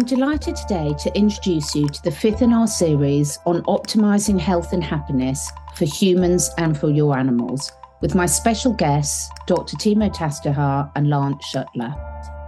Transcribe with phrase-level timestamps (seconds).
[0.00, 4.72] I'm delighted today to introduce you to the fifth in our series on optimizing health
[4.72, 7.70] and happiness for humans and for your animals,
[8.00, 9.76] with my special guests, Dr.
[9.76, 11.94] Timo Tastutar and Lance Schuttler.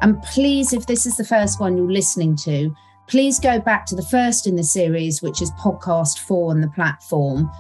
[0.01, 2.75] And please, if this is the first one you're listening to,
[3.07, 6.69] please go back to the first in the series, which is podcast four on the
[6.69, 7.51] platform.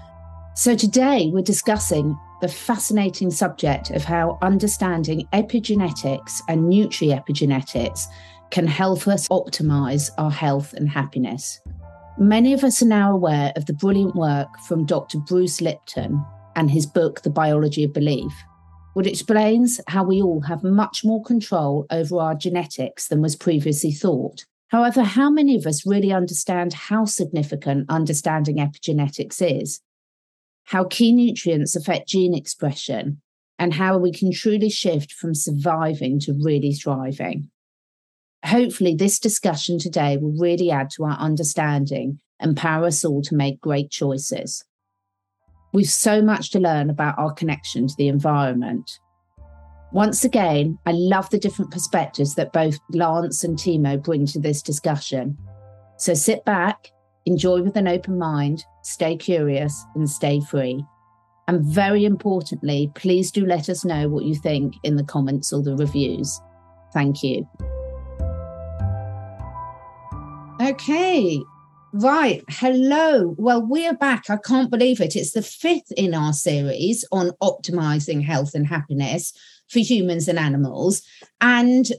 [0.55, 8.07] So today we're discussing the fascinating subject of how understanding epigenetics and nutri-epigenetics
[8.53, 11.61] can help us optimize our health and happiness.
[12.19, 15.19] Many of us are now aware of the brilliant work from Dr.
[15.19, 18.33] Bruce Lipton and his book, The Biology of Belief,
[18.93, 23.91] which explains how we all have much more control over our genetics than was previously
[23.91, 24.45] thought.
[24.69, 29.81] However, how many of us really understand how significant understanding epigenetics is
[30.65, 33.21] how key nutrients affect gene expression,
[33.59, 37.51] and how we can truly shift from surviving to really thriving.
[38.45, 43.37] Hopefully, this discussion today will really add to our understanding and empower us all to
[43.37, 44.65] make great choices.
[45.73, 48.91] We've so much to learn about our connection to the environment.
[49.93, 54.63] Once again, I love the different perspectives that both Lance and Timo bring to this
[54.63, 55.39] discussion.
[55.99, 56.89] So sit back,
[57.27, 60.85] enjoy with an open mind, stay curious, and stay free.
[61.47, 65.63] And very importantly, please do let us know what you think in the comments or
[65.63, 66.41] the reviews.
[66.93, 67.47] Thank you.
[70.63, 71.43] Okay,
[71.93, 72.45] right.
[72.49, 73.35] Hello.
[73.37, 74.31] Well, we're back.
[74.31, 75.17] I can't believe it.
[75.17, 79.33] It's the fifth in our series on optimizing health and happiness
[79.69, 81.03] for humans and animals.
[81.41, 81.91] And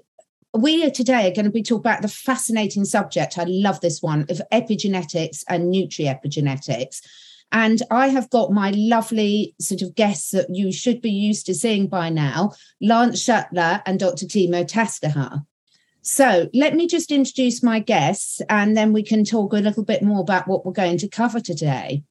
[0.53, 3.37] we are today are going to be talking about the fascinating subject.
[3.37, 7.01] I love this one of epigenetics and nutri-epigenetics.
[7.51, 11.53] And I have got my lovely sort of guests that you should be used to
[11.53, 14.25] seeing by now, Lance Schuttler and Dr.
[14.25, 15.45] Timo Tastutar.
[16.05, 20.03] So let me just introduce my guests and then we can talk a little bit
[20.03, 22.03] more about what we're going to cover today.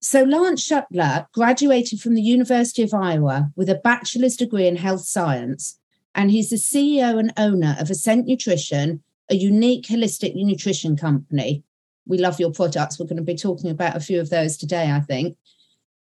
[0.00, 5.00] So Lance Schuttler graduated from the University of Iowa with a bachelor's degree in health
[5.00, 5.80] science
[6.14, 11.64] and he's the CEO and owner of Ascent Nutrition, a unique holistic nutrition company.
[12.06, 13.00] We love your products.
[13.00, 15.36] We're going to be talking about a few of those today, I think.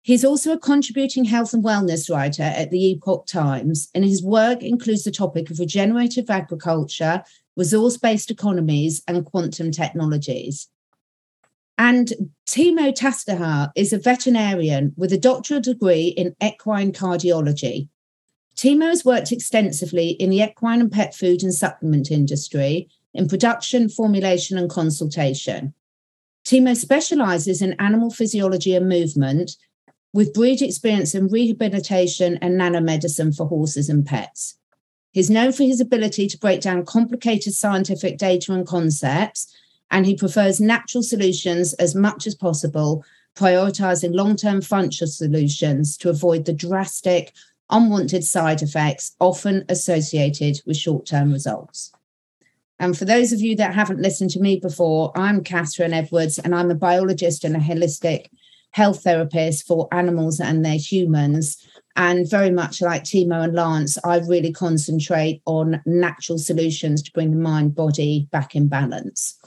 [0.02, 4.62] He's also a contributing health and wellness writer at the Epoch Times, and his work
[4.62, 7.22] includes the topic of regenerative agriculture,
[7.56, 10.68] resource based economies, and quantum technologies.
[11.76, 12.12] And
[12.46, 17.88] Timo Tastutar is a veterinarian with a doctoral degree in equine cardiology
[18.60, 23.88] Timo has worked extensively in the equine and pet food and supplement industry in production,
[23.88, 25.72] formulation, and consultation.
[26.44, 29.56] Timo specializes in animal physiology and movement
[30.12, 34.56] with breed experience in rehabilitation and nanomedicine for horses and pets.
[35.12, 39.52] He's known for his ability to break down complicated scientific data and concepts,
[39.90, 43.04] and he prefers natural solutions as much as possible,
[43.34, 47.32] prioritizing long term functional solutions to avoid the drastic
[47.70, 51.92] unwanted side effects often associated with short term results.
[52.78, 56.54] And for those of you that haven't listened to me before, I'm Catherine Edwards, and
[56.54, 58.28] I'm a biologist and a holistic
[58.72, 61.56] health therapist for animals and their humans.
[61.96, 67.30] And very much like Timo and Lance, I really concentrate on natural solutions to bring
[67.30, 69.38] the mind body back in balance.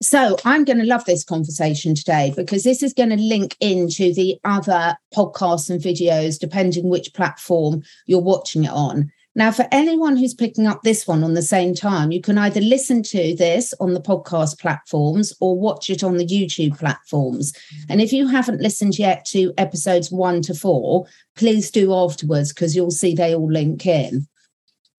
[0.00, 4.12] So I'm going to love this conversation today because this is going to link into
[4.12, 9.12] the other podcasts and videos, depending which platform you're watching it on.
[9.34, 12.60] Now, for anyone who's picking up this one on the same time, you can either
[12.60, 17.54] listen to this on the podcast platforms or watch it on the YouTube platforms.
[17.88, 22.76] And if you haven't listened yet to episodes one to four, please do afterwards because
[22.76, 24.26] you'll see they all link in.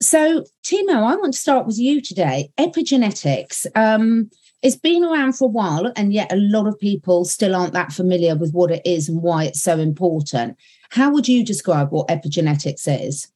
[0.02, 2.50] So, Timo, I want to start with you today.
[2.58, 3.68] Epigenetics.
[3.76, 4.30] Um,
[4.64, 7.94] it's been around for a while, and yet a lot of people still aren't that
[7.94, 10.58] familiar with what it is and why it's so important.
[10.90, 13.28] How would you describe what epigenetics is?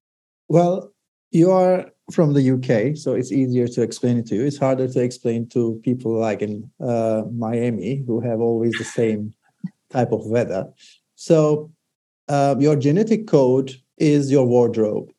[0.50, 0.94] Well,
[1.31, 4.45] you are from the UK, so it's easier to explain it to you.
[4.45, 9.33] It's harder to explain to people like in uh, Miami who have always the same
[9.89, 10.68] type of weather.
[11.15, 11.71] So,
[12.29, 15.12] uh, your genetic code is your wardrobe,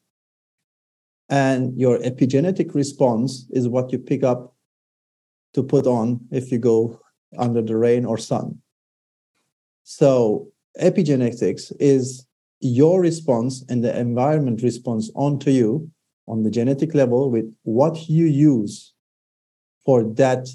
[1.29, 4.55] and your epigenetic response is what you pick up
[5.55, 7.01] to put on if you go
[7.39, 8.61] under the rain or sun.
[9.85, 10.49] So,
[10.81, 12.27] epigenetics is
[12.61, 15.91] your response and the environment response onto you
[16.29, 18.93] on the genetic level with what you use
[19.85, 20.47] for that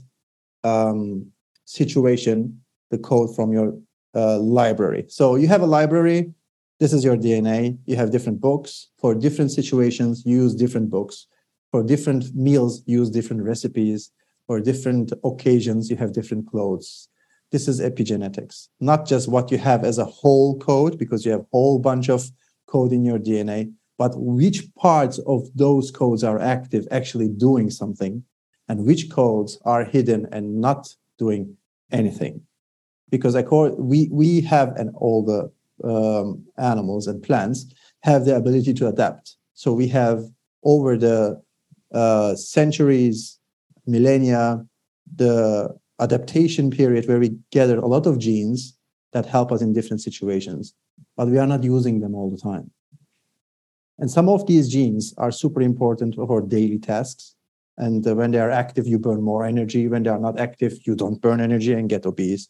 [0.64, 1.32] um,
[1.66, 2.62] situation,
[2.92, 3.78] the code from your
[4.16, 5.06] uh, library.
[5.08, 6.34] So, you have a library.
[6.80, 7.78] This is your DNA.
[7.86, 10.24] You have different books for different situations.
[10.26, 11.28] Use different books.
[11.72, 14.12] For different meals, use different recipes.
[14.48, 17.08] For different occasions, you have different clothes.
[17.52, 21.42] This is epigenetics, not just what you have as a whole code, because you have
[21.42, 22.30] a whole bunch of
[22.68, 28.24] code in your DNA, but which parts of those codes are active, actually doing something,
[28.68, 30.88] and which codes are hidden and not
[31.18, 31.56] doing
[31.92, 32.42] anything.
[33.10, 33.36] Because
[33.78, 35.52] we, we have, and all the
[35.88, 37.66] um, animals and plants
[38.02, 39.36] have the ability to adapt.
[39.54, 40.24] So we have
[40.64, 41.42] over the
[41.94, 43.40] uh, centuries,
[43.86, 44.66] millennia,
[45.16, 45.70] the
[46.00, 48.76] adaptation period where we gather a lot of genes
[49.12, 50.74] that help us in different situations,
[51.16, 52.72] but we are not using them all the time.
[54.04, 57.36] And some of these genes are super important for daily tasks.
[57.78, 59.88] And uh, when they are active, you burn more energy.
[59.88, 62.50] When they are not active, you don't burn energy and get obese.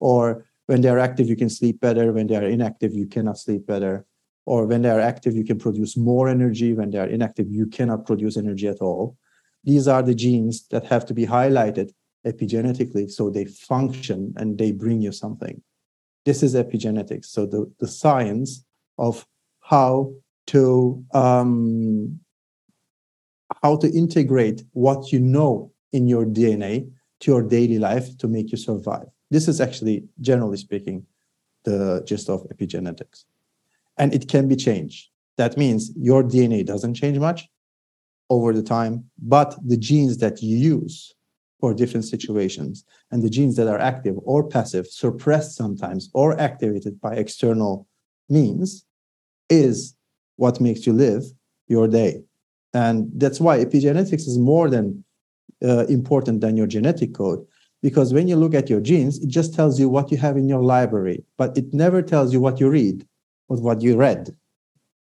[0.00, 2.10] Or when they are active, you can sleep better.
[2.10, 4.06] When they are inactive, you cannot sleep better.
[4.46, 6.72] Or when they are active, you can produce more energy.
[6.72, 9.18] When they are inactive, you cannot produce energy at all.
[9.62, 11.92] These are the genes that have to be highlighted
[12.26, 15.60] epigenetically so they function and they bring you something.
[16.24, 17.26] This is epigenetics.
[17.26, 18.64] So the, the science
[18.96, 19.26] of
[19.60, 20.14] how
[20.46, 22.20] to um,
[23.62, 28.50] how to integrate what you know in your DNA to your daily life to make
[28.50, 29.06] you survive.
[29.30, 31.06] This is actually, generally speaking,
[31.64, 33.24] the gist of epigenetics.
[33.96, 35.08] And it can be changed.
[35.36, 37.48] That means your DNA doesn't change much
[38.30, 41.14] over the time, but the genes that you use
[41.60, 47.00] for different situations and the genes that are active or passive, suppressed sometimes, or activated
[47.00, 47.86] by external
[48.28, 48.84] means
[49.48, 49.94] is
[50.36, 51.24] what makes you live
[51.68, 52.22] your day.
[52.72, 55.04] And that's why epigenetics is more than
[55.62, 57.44] uh, important than your genetic code.
[57.82, 60.48] Because when you look at your genes, it just tells you what you have in
[60.48, 63.06] your library, but it never tells you what you read
[63.48, 64.34] or what you read.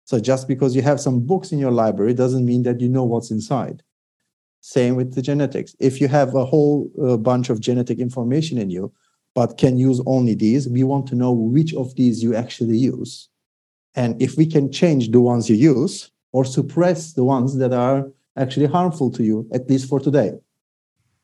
[0.07, 3.05] So just because you have some books in your library doesn't mean that you know
[3.05, 3.83] what's inside.
[4.61, 5.77] Same with the genetics.
[5.79, 8.93] If you have a whole uh, bunch of genetic information in you,
[9.35, 13.29] but can use only these, we want to know which of these you actually use.
[13.95, 18.11] And if we can change the ones you use or suppress the ones that are
[18.37, 20.33] actually harmful to you, at least for today.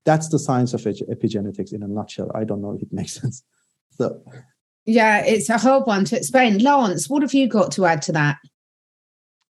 [0.05, 2.31] That's the science of epigenetics in a nutshell.
[2.34, 3.43] I don't know if it makes sense.
[3.99, 4.22] So,
[4.87, 6.58] yeah, it's a hard one to explain.
[6.58, 8.38] Lance, what have you got to add to that?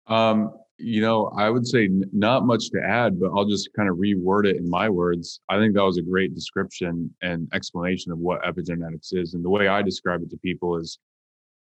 [0.06, 3.88] Um, you know, I would say n- not much to add, but I'll just kind
[3.88, 5.40] of reword it in my words.
[5.48, 9.34] I think that was a great description and explanation of what epigenetics is.
[9.34, 10.98] And the way I describe it to people is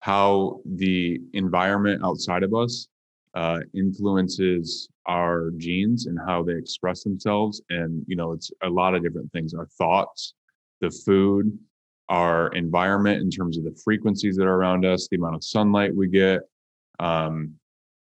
[0.01, 2.89] how the environment outside of us
[3.35, 7.63] uh, influences our genes and how they express themselves.
[7.71, 10.35] And, you know, it's a lot of different things our thoughts,
[10.81, 11.57] the food,
[12.09, 15.95] our environment in terms of the frequencies that are around us, the amount of sunlight
[15.95, 16.41] we get,
[16.99, 17.55] um,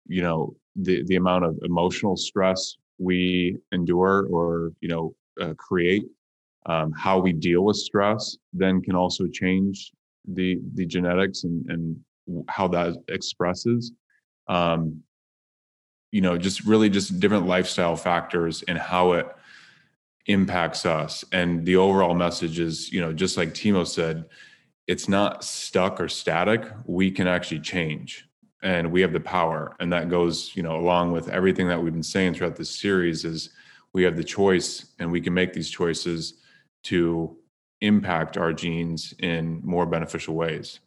[0.07, 6.05] you know, the, the amount of emotional stress we endure or, you know, uh, create.
[6.67, 9.93] Um, how we deal with stress then can also change
[10.27, 11.97] the the genetics and and
[12.49, 13.93] how that expresses
[14.49, 15.03] um
[16.15, 19.27] you know just really just different lifestyle factors and how it
[20.27, 21.25] impacts us.
[21.33, 24.27] And the overall message is you know just like timo said
[24.87, 26.71] it's not stuck or static.
[26.87, 28.29] We can actually change
[28.63, 29.75] and we have the power.
[29.81, 33.25] And that goes you know along with everything that we've been saying throughout this series
[33.25, 33.51] is
[33.93, 36.35] we have the choice and we can make these choices
[36.85, 37.37] to
[37.87, 40.81] impact our genes in more beneficial ways.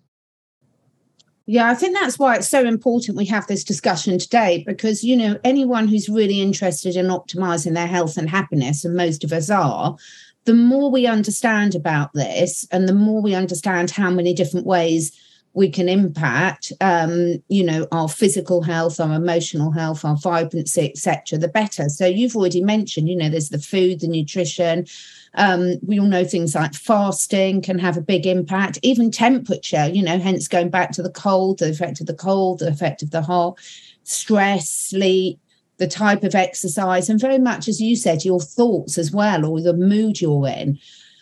[1.49, 5.15] Yeah, I think that's why it's so important we have this discussion today because, you
[5.15, 9.49] know, anyone who's really interested in optimizing their health and happiness, and most of us
[9.49, 9.95] are,
[10.43, 15.17] the more we understand about this and the more we understand how many different ways
[15.57, 21.39] we can impact um, you know our physical health our emotional health our vibrancy etc
[21.39, 21.89] the better.
[21.89, 24.85] So you've already mentioned you know there's the food the nutrition.
[25.33, 28.77] Um, we all know things like fasting can have a big impact.
[28.83, 32.59] Even temperature you know hence going back to the cold the effect of the cold
[32.59, 33.57] the effect of the hot
[34.03, 35.39] stress sleep
[35.77, 39.59] the type of exercise and very much as you said your thoughts as well or
[39.59, 40.79] the mood you're in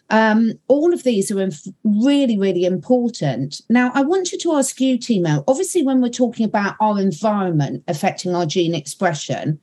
[0.10, 3.62] um, all of these are inf- really, really important.
[3.70, 8.36] Now, I wanted to ask you, Timo, obviously, when we're talking about our environment affecting
[8.36, 9.60] our gene expression,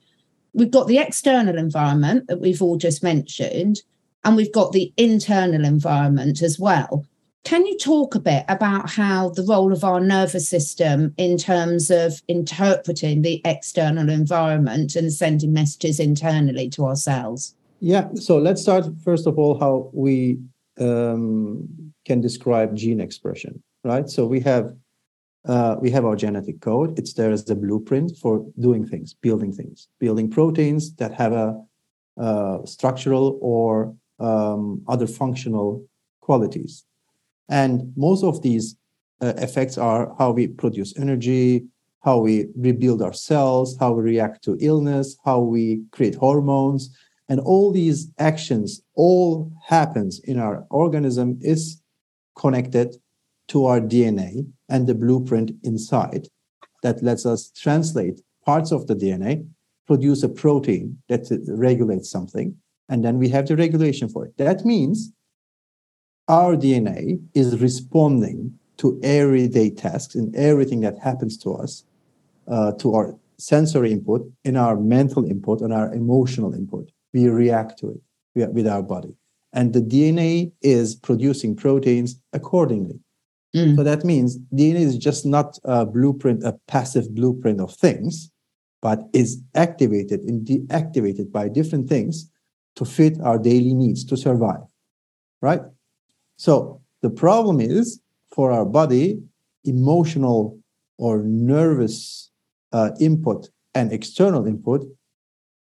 [0.53, 3.81] we've got the external environment that we've all just mentioned,
[4.25, 7.05] and we've got the internal environment as well.
[7.43, 11.91] Can you talk a bit about how the role of our nervous system in terms
[11.91, 17.53] of interpreting the external environment and sending messages internally to ourselves?
[17.85, 20.39] Yeah, so let's start first of all how we
[20.79, 21.67] um,
[22.05, 24.09] can describe gene expression, right?
[24.09, 24.73] So we have
[25.45, 26.97] uh, we have our genetic code.
[26.97, 31.61] It's there as a blueprint for doing things, building things, building proteins that have a
[32.17, 35.85] uh, structural or um, other functional
[36.21, 36.85] qualities.
[37.49, 38.77] And most of these
[39.19, 41.65] uh, effects are how we produce energy,
[42.01, 46.97] how we rebuild our cells, how we react to illness, how we create hormones.
[47.29, 51.81] And all these actions all happens in our organism is
[52.37, 52.95] connected
[53.49, 56.27] to our DNA and the blueprint inside
[56.81, 59.47] that lets us translate parts of the DNA,
[59.87, 62.55] produce a protein that regulates something,
[62.89, 64.37] and then we have the regulation for it.
[64.37, 65.11] That means
[66.27, 71.83] our DNA is responding to everyday tasks and everything that happens to us,
[72.47, 76.91] uh, to our sensory input, in our mental input, and our emotional input.
[77.13, 78.01] We react to
[78.35, 79.15] it with our body.
[79.53, 82.99] And the DNA is producing proteins accordingly.
[83.55, 83.75] Mm.
[83.75, 88.31] So that means DNA is just not a blueprint, a passive blueprint of things,
[88.81, 92.29] but is activated and deactivated by different things
[92.75, 94.63] to fit our daily needs to survive.
[95.41, 95.61] Right?
[96.37, 98.01] So the problem is
[98.33, 99.21] for our body,
[99.63, 100.57] emotional
[100.97, 102.31] or nervous
[102.71, 104.83] uh, input and external input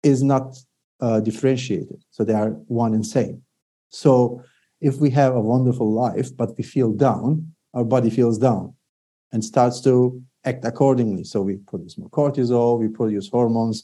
[0.04, 0.56] is not
[1.02, 2.04] uh, differentiated.
[2.12, 3.42] So they are one and same.
[3.90, 4.44] So
[4.82, 8.74] if we have a wonderful life, but we feel down, our body feels down
[9.32, 11.24] and starts to act accordingly.
[11.24, 13.84] So we produce more cortisol, we produce hormones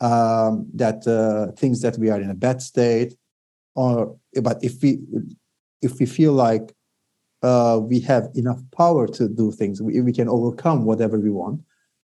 [0.00, 3.14] um, that uh, things that we are in a bad state.
[3.74, 4.98] Or but if we
[5.80, 6.74] if we feel like
[7.42, 11.62] uh, we have enough power to do things, we, we can overcome whatever we want.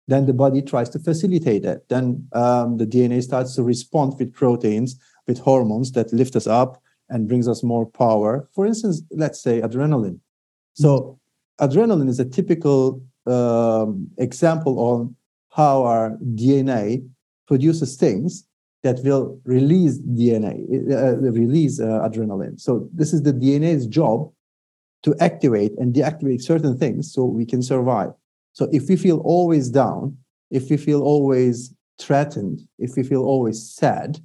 [0.09, 1.87] Then the body tries to facilitate that.
[1.89, 6.81] Then um, the DNA starts to respond with proteins, with hormones that lift us up
[7.09, 8.49] and brings us more power.
[8.55, 10.19] For instance, let's say adrenaline
[10.79, 11.19] so
[11.59, 15.13] adrenaline is a typical um, example on
[15.49, 17.05] how our DNA
[17.47, 18.47] produces things
[18.83, 20.53] that will release DNA,
[20.89, 22.57] uh, release uh, adrenaline.
[22.57, 24.31] So this is the DNA's job
[25.03, 28.11] to activate and deactivate certain things so we can survive.
[28.59, 30.17] So if we feel always down,
[30.51, 34.19] if we feel always threatened, if we feel always sad,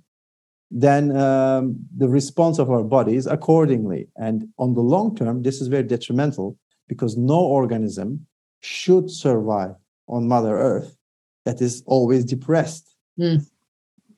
[0.72, 4.08] then um, the response of our bodies accordingly.
[4.16, 8.26] And on the long term, this is very detrimental because no organism
[8.60, 9.76] should survive
[10.08, 10.96] on Mother Earth
[11.44, 12.96] that is always depressed.
[13.16, 13.46] Mm.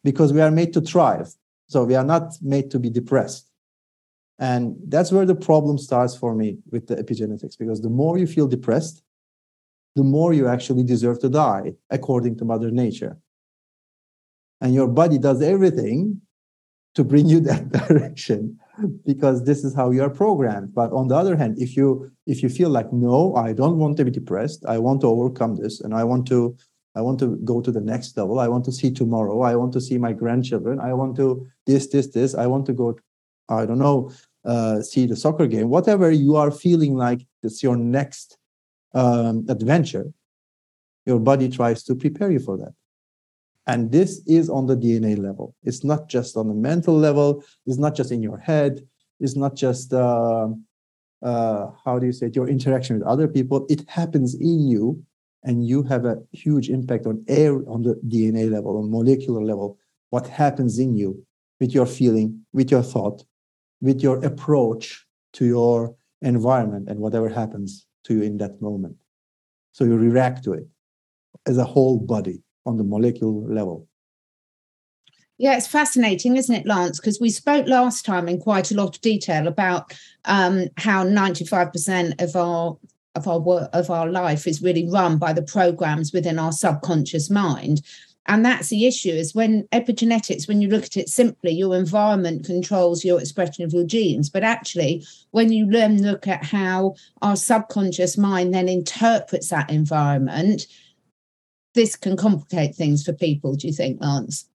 [0.03, 1.29] Because we are made to thrive.
[1.69, 3.51] So we are not made to be depressed.
[4.39, 8.27] And that's where the problem starts for me with the epigenetics, because the more you
[8.27, 9.03] feel depressed,
[9.97, 13.17] the more you actually deserve to die, according to Mother Nature.
[14.61, 16.21] And your body does everything
[16.95, 18.59] to bring you that direction
[19.07, 20.75] because this is how you are programmed.
[20.75, 23.97] But on the other hand if you if you feel like no i don't want
[23.97, 24.65] to be depressed.
[24.67, 26.57] I want to overcome this and i want to
[26.95, 28.39] i want to go to the next level.
[28.39, 29.41] I want to see tomorrow.
[29.41, 30.79] I want to see my grandchildren.
[30.79, 32.35] I want to this this this.
[32.35, 32.99] I want to go
[33.49, 34.11] i don't know
[34.45, 35.69] uh, see the soccer game.
[35.69, 38.39] Whatever you are feeling like it's your next
[39.03, 40.07] um, adventure
[41.05, 42.75] your body tries to prepare you for that
[43.67, 45.55] and this is on the DNA level.
[45.65, 47.45] It's not just on the mental level.
[47.67, 48.81] It's not just in your head.
[49.19, 50.49] It's not just, uh,
[51.23, 53.67] uh, how do you say it, your interaction with other people.
[53.69, 55.03] It happens in you,
[55.43, 59.79] and you have a huge impact on air on the DNA level, on molecular level.
[60.11, 61.25] What happens in you
[61.61, 63.25] with your feeling, with your thought,
[63.81, 68.97] with your approach to your environment, and whatever happens to you in that moment.
[69.73, 70.67] So you react to it
[71.47, 73.87] as a whole body on the molecular level.
[75.39, 76.99] Yeah, it's fascinating, isn't it, Lance?
[76.99, 79.95] Because we spoke last time in quite a lot of detail about
[80.25, 82.79] um, how 95% of our
[83.15, 87.31] of our work of our life is really run by the programs within our subconscious
[87.31, 87.81] mind.
[88.29, 92.45] And that's the issue is when epigenetics, when you look at it simply, your environment
[92.45, 94.29] controls your expression of your genes.
[94.29, 100.67] But actually, when you then look at how our subconscious mind then interprets that environment,
[101.75, 104.49] this can complicate things for people, do you think, Lance?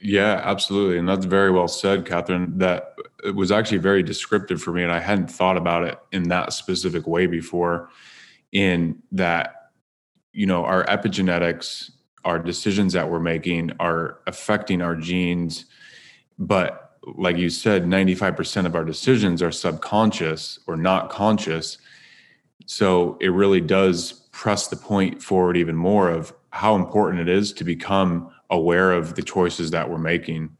[0.00, 0.98] Yeah, absolutely.
[0.98, 2.58] And that's very well said, Catherine.
[2.58, 2.94] That
[3.24, 4.84] it was actually very descriptive for me.
[4.84, 7.88] And I hadn't thought about it in that specific way before,
[8.52, 9.70] in that,
[10.32, 11.90] you know, our epigenetics,
[12.24, 15.66] our decisions that we're making are affecting our genes.
[16.38, 21.78] But like you said, 95% of our decisions are subconscious or not conscious.
[22.66, 27.52] So it really does press the point forward even more of how important it is
[27.54, 30.56] to become aware of the choices that we're making.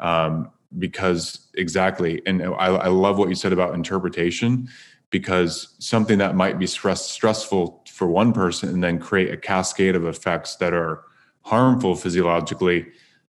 [0.00, 4.68] Um, because exactly, and I, I love what you said about interpretation
[5.10, 9.96] because something that might be stress, stressful for one person and then create a cascade
[9.96, 11.04] of effects that are
[11.42, 12.86] harmful physiologically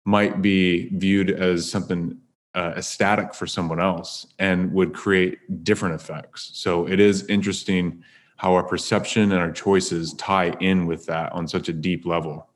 [0.06, 2.18] might be viewed as something
[2.56, 6.52] uh, ecstatic for someone else and would create different effects.
[6.54, 8.04] So it is interesting
[8.38, 12.48] how our perception and our choices tie in with that on such a deep level.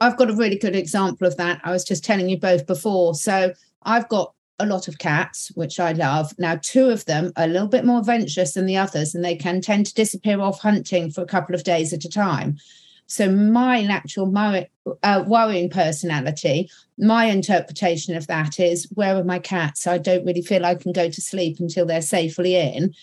[0.00, 1.60] I've got a really good example of that.
[1.64, 3.14] I was just telling you both before.
[3.14, 3.52] So
[3.82, 6.32] I've got a lot of cats, which I love.
[6.38, 9.36] Now, two of them are a little bit more adventurous than the others, and they
[9.36, 12.58] can tend to disappear off hunting for a couple of days at a time.
[13.06, 14.32] So, my natural
[15.02, 19.86] uh, worrying personality, my interpretation of that is where are my cats?
[19.86, 22.94] I don't really feel I can go to sleep until they're safely in.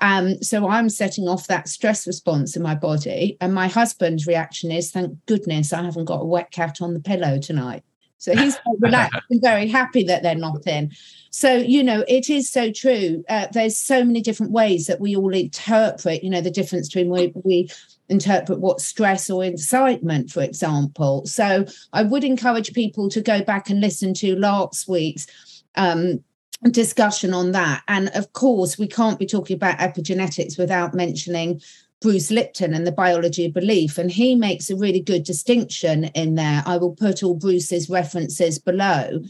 [0.00, 3.36] Um, so I'm setting off that stress response in my body.
[3.40, 7.00] And my husband's reaction is, thank goodness I haven't got a wet cat on the
[7.00, 7.84] pillow tonight.
[8.22, 10.92] So he's relaxed and very happy that they're not in.
[11.30, 13.24] So, you know, it is so true.
[13.28, 17.10] Uh, there's so many different ways that we all interpret, you know, the difference between
[17.10, 17.68] we, we
[18.08, 21.26] interpret what stress or incitement, for example.
[21.26, 25.26] So I would encourage people to go back and listen to last week's
[25.74, 26.22] um,
[26.70, 27.82] discussion on that.
[27.88, 31.60] And of course, we can't be talking about epigenetics without mentioning
[32.02, 33.96] Bruce Lipton and the biology of belief.
[33.96, 36.62] And he makes a really good distinction in there.
[36.66, 39.22] I will put all Bruce's references below.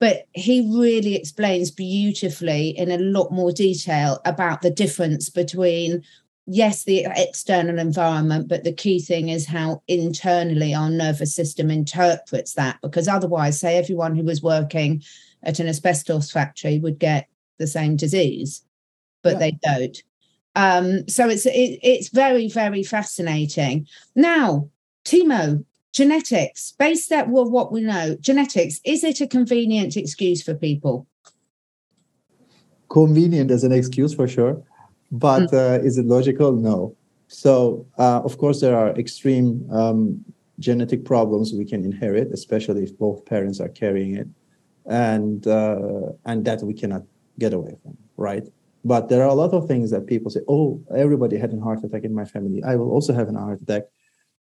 [0.00, 6.04] But he really explains beautifully in a lot more detail about the difference between,
[6.46, 12.54] yes, the external environment, but the key thing is how internally our nervous system interprets
[12.54, 12.78] that.
[12.80, 15.02] Because otherwise, say everyone who was working
[15.42, 18.64] at an asbestos factory would get the same disease,
[19.22, 19.38] but yeah.
[19.38, 20.02] they don't.
[20.58, 23.86] Um, so it's it, it's very very fascinating.
[24.16, 24.68] Now,
[25.04, 30.54] Timo, genetics based that well, what we know, genetics is it a convenient excuse for
[30.54, 31.06] people?
[32.88, 34.60] Convenient as an excuse for sure,
[35.12, 35.54] but mm.
[35.54, 36.50] uh, is it logical?
[36.52, 36.96] No.
[37.28, 40.24] So uh, of course there are extreme um,
[40.58, 44.28] genetic problems we can inherit, especially if both parents are carrying it
[44.86, 47.04] and uh, and that we cannot
[47.38, 48.48] get away from, right?
[48.88, 50.66] But there are a lot of things that people say, "Oh,
[51.04, 52.60] everybody had a heart attack in my family.
[52.64, 53.84] I will also have a heart attack."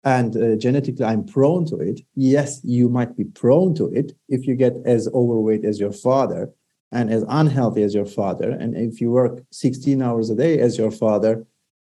[0.04, 2.02] And uh, genetically, I'm prone to it.
[2.14, 6.52] Yes, you might be prone to it if you get as overweight as your father
[6.92, 10.78] and as unhealthy as your father, and if you work 16 hours a day as
[10.78, 11.44] your father,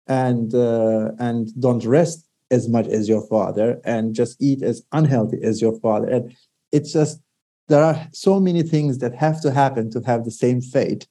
[0.07, 5.39] and uh, and don't rest as much as your father, and just eat as unhealthy
[5.43, 6.37] as your father, and
[6.71, 7.21] it's just
[7.69, 11.07] there are so many things that have to happen to have the same fate.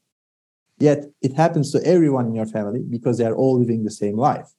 [0.82, 4.18] Yet it happens to everyone in your family because they are all living the same
[4.18, 4.50] life.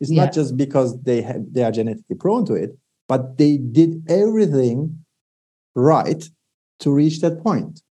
[0.00, 0.24] It's yeah.
[0.24, 5.04] not just because they have, they are genetically prone to it, but they did everything
[5.74, 6.28] right
[6.80, 7.82] to reach that point.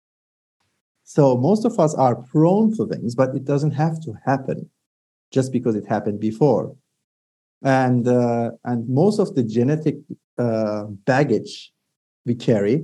[1.05, 4.69] So most of us are prone to things, but it doesn't have to happen
[5.33, 6.75] just because it happened before.
[7.63, 9.97] And uh, and most of the genetic
[10.39, 11.73] uh, baggage
[12.25, 12.83] we carry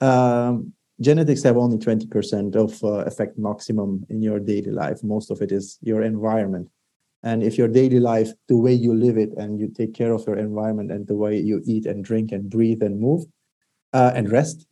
[0.00, 5.02] um, genetics have only 20% of uh, effect maximum in your daily life.
[5.02, 6.68] Most of it is your environment.
[7.22, 10.26] And if your daily life, the way you live it and you take care of
[10.26, 13.24] your environment and the way you eat and drink and breathe and move
[13.92, 14.66] uh, and rest,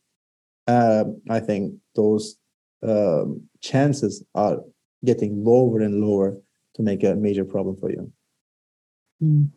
[0.66, 2.36] uh, I think those
[2.82, 4.58] um, chances are
[5.04, 6.36] getting lower and lower
[6.74, 8.12] to make a major problem for you.
[9.22, 9.48] Mm.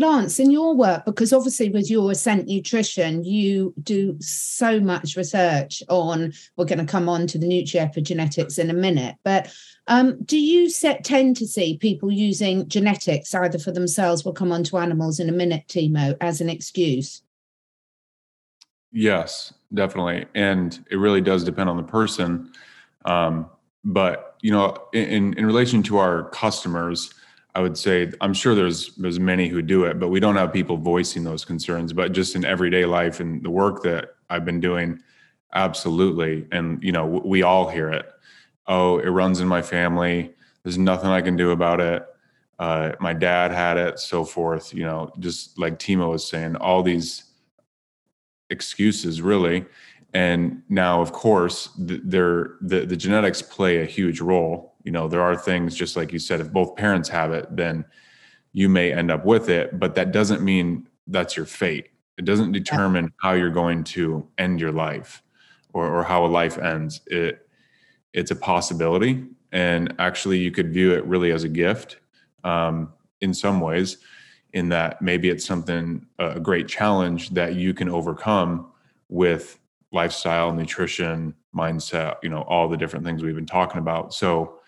[0.00, 5.82] Lance, in your work, because obviously with your Ascent Nutrition, you do so much research
[5.88, 9.54] on, we're going to come on to the nutriepigenetics in a minute, but
[9.86, 14.52] um, do you set, tend to see people using genetics either for themselves, we'll come
[14.52, 17.22] on to animals in a minute, Timo, as an excuse?
[18.92, 20.26] Yes, definitely.
[20.34, 22.52] And it really does depend on the person.
[23.04, 23.48] Um,
[23.84, 27.12] but, you know, in, in relation to our customers,
[27.54, 30.52] I would say I'm sure there's there's many who do it, but we don't have
[30.52, 31.92] people voicing those concerns.
[31.92, 35.00] But just in everyday life and the work that I've been doing,
[35.54, 36.46] absolutely.
[36.52, 38.06] And you know, we all hear it.
[38.66, 40.34] Oh, it runs in my family.
[40.62, 42.06] There's nothing I can do about it.
[42.58, 44.72] Uh, my dad had it, so forth.
[44.72, 47.24] You know, just like Timo was saying, all these
[48.50, 49.64] excuses really.
[50.12, 55.22] And now, of course, the, the the genetics play a huge role you know there
[55.22, 57.84] are things just like you said if both parents have it then
[58.52, 61.88] you may end up with it but that doesn't mean that's your fate.
[62.18, 65.22] It doesn't determine how you're going to end your life
[65.72, 67.00] or, or how a life ends.
[67.06, 67.46] It
[68.12, 71.98] it's a possibility and actually you could view it really as a gift
[72.42, 73.98] um, in some ways
[74.52, 78.66] in that maybe it's something a great challenge that you can overcome
[79.08, 79.60] with
[79.92, 84.12] lifestyle nutrition mindset you know all the different things we've been talking about.
[84.12, 84.59] So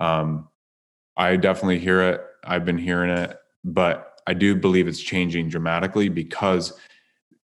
[0.00, 0.48] um,
[1.16, 2.20] I definitely hear it.
[2.44, 6.78] I've been hearing it, but I do believe it's changing dramatically because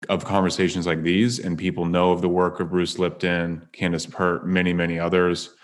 [0.08, 4.46] of conversations like these and people know of the work of Bruce Lipton, Candace Pert,
[4.46, 5.54] many, many others,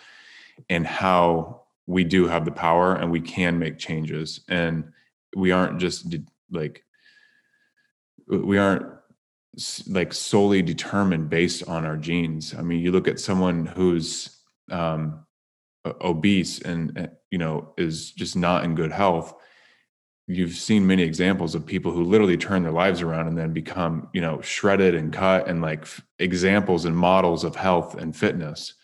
[0.69, 4.41] and how we do have the power and we can make changes.
[4.49, 4.93] And
[5.37, 6.15] we aren't just
[6.51, 6.85] like,
[8.27, 8.87] we aren't
[9.89, 12.55] like solely determined based on our genes.
[12.55, 14.39] I mean, you look at someone who's
[14.71, 15.27] um,
[15.85, 19.35] obese and, eh, you know, is just not in good health
[20.31, 24.09] you've seen many examples of people who literally turn their lives around and then become
[24.13, 28.75] you know shredded and cut and like f- examples and models of health and fitness.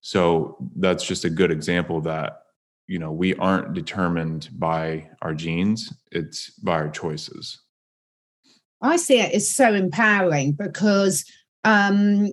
[0.00, 2.42] So that's just a good example that
[2.86, 7.58] you know we aren't determined by our genes it's by our choices.
[8.82, 11.24] I see it as so empowering because
[11.64, 12.32] um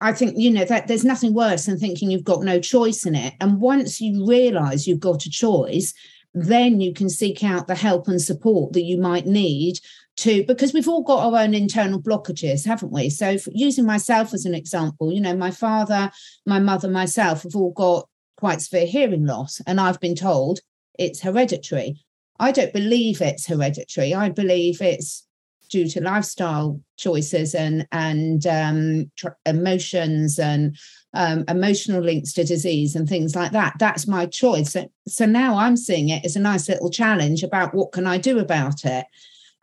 [0.00, 3.14] I think, you know, that there's nothing worse than thinking you've got no choice in
[3.14, 3.34] it.
[3.40, 5.92] And once you realize you've got a choice,
[6.32, 9.78] then you can seek out the help and support that you might need
[10.16, 13.10] to because we've all got our own internal blockages haven't we?
[13.10, 16.10] So using myself as an example you know my father
[16.46, 20.60] my mother myself have all got quite severe hearing loss and i've been told
[21.00, 22.04] it's hereditary.
[22.38, 24.14] I don't believe it's hereditary.
[24.14, 25.26] I believe it's
[25.70, 30.76] due to lifestyle choices and and um, tr- emotions and
[31.14, 33.74] um, emotional links to disease and things like that.
[33.78, 34.72] That's my choice.
[34.72, 38.18] So, so now I'm seeing it as a nice little challenge about what can I
[38.18, 39.06] do about it.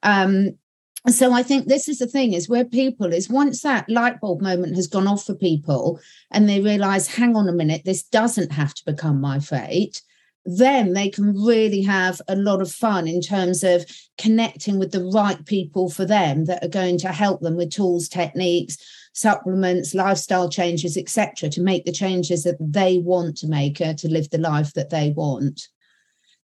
[0.04, 0.58] Um,
[1.08, 4.42] so I think this is the thing is where people is once that light bulb
[4.42, 8.52] moment has gone off for people and they realize, hang on a minute, this doesn't
[8.52, 10.02] have to become my fate
[10.48, 13.86] then they can really have a lot of fun in terms of
[14.18, 18.08] connecting with the right people for them that are going to help them with tools,
[18.08, 18.78] techniques,
[19.12, 24.08] supplements, lifestyle changes, etc., to make the changes that they want to make uh, to
[24.08, 25.68] live the life that they want.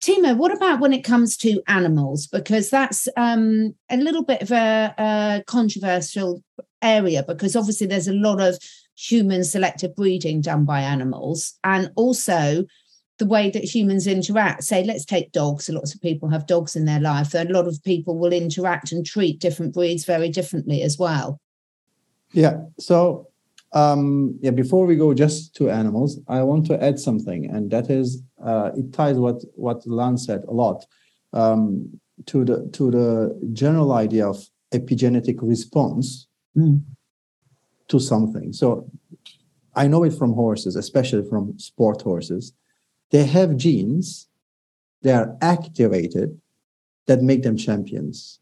[0.01, 2.29] Timo, what about when it comes to animals?
[2.29, 6.45] Because that's um, a little bit of a, a controversial
[6.81, 8.57] area because obviously there's a lot of
[8.97, 11.59] human selective breeding done by animals.
[11.65, 12.65] And also,
[13.19, 14.65] the way that humans interact.
[14.65, 15.69] Say, let's take dogs.
[15.69, 17.35] Lots of people have dogs in their life.
[17.35, 21.41] A lot of people will interact and treat different breeds very differently as well.
[22.33, 22.63] Yeah.
[22.79, 23.29] So,
[23.73, 24.53] um, yeah.
[24.53, 28.71] Before we go just to animals, I want to add something, and that is uh,
[28.77, 30.87] it ties what what Lan said a lot
[31.33, 36.83] um, to the to the general idea of epigenetic response mm.
[37.89, 38.53] to something.
[38.53, 38.91] So,
[39.75, 42.55] I know it from horses, especially from sport horses
[43.11, 44.29] they have genes
[45.03, 46.41] they are activated
[47.07, 48.41] that make them champions.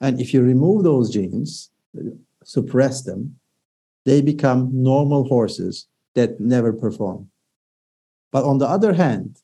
[0.00, 1.70] And if you remove those genes
[2.44, 3.38] suppress them
[4.04, 7.28] they become normal horses that never perform.
[8.30, 9.38] But on the other hand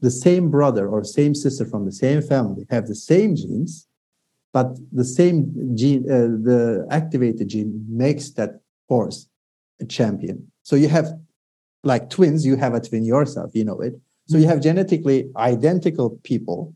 [0.00, 3.86] the same brother or same sister from the same family have the same genes
[4.52, 9.28] but the same gene uh, the activated gene makes that horse
[9.80, 10.50] a champion.
[10.62, 11.18] So you have
[11.82, 13.94] like twins, you have a twin yourself, you know it.
[14.26, 16.74] So you have genetically identical people,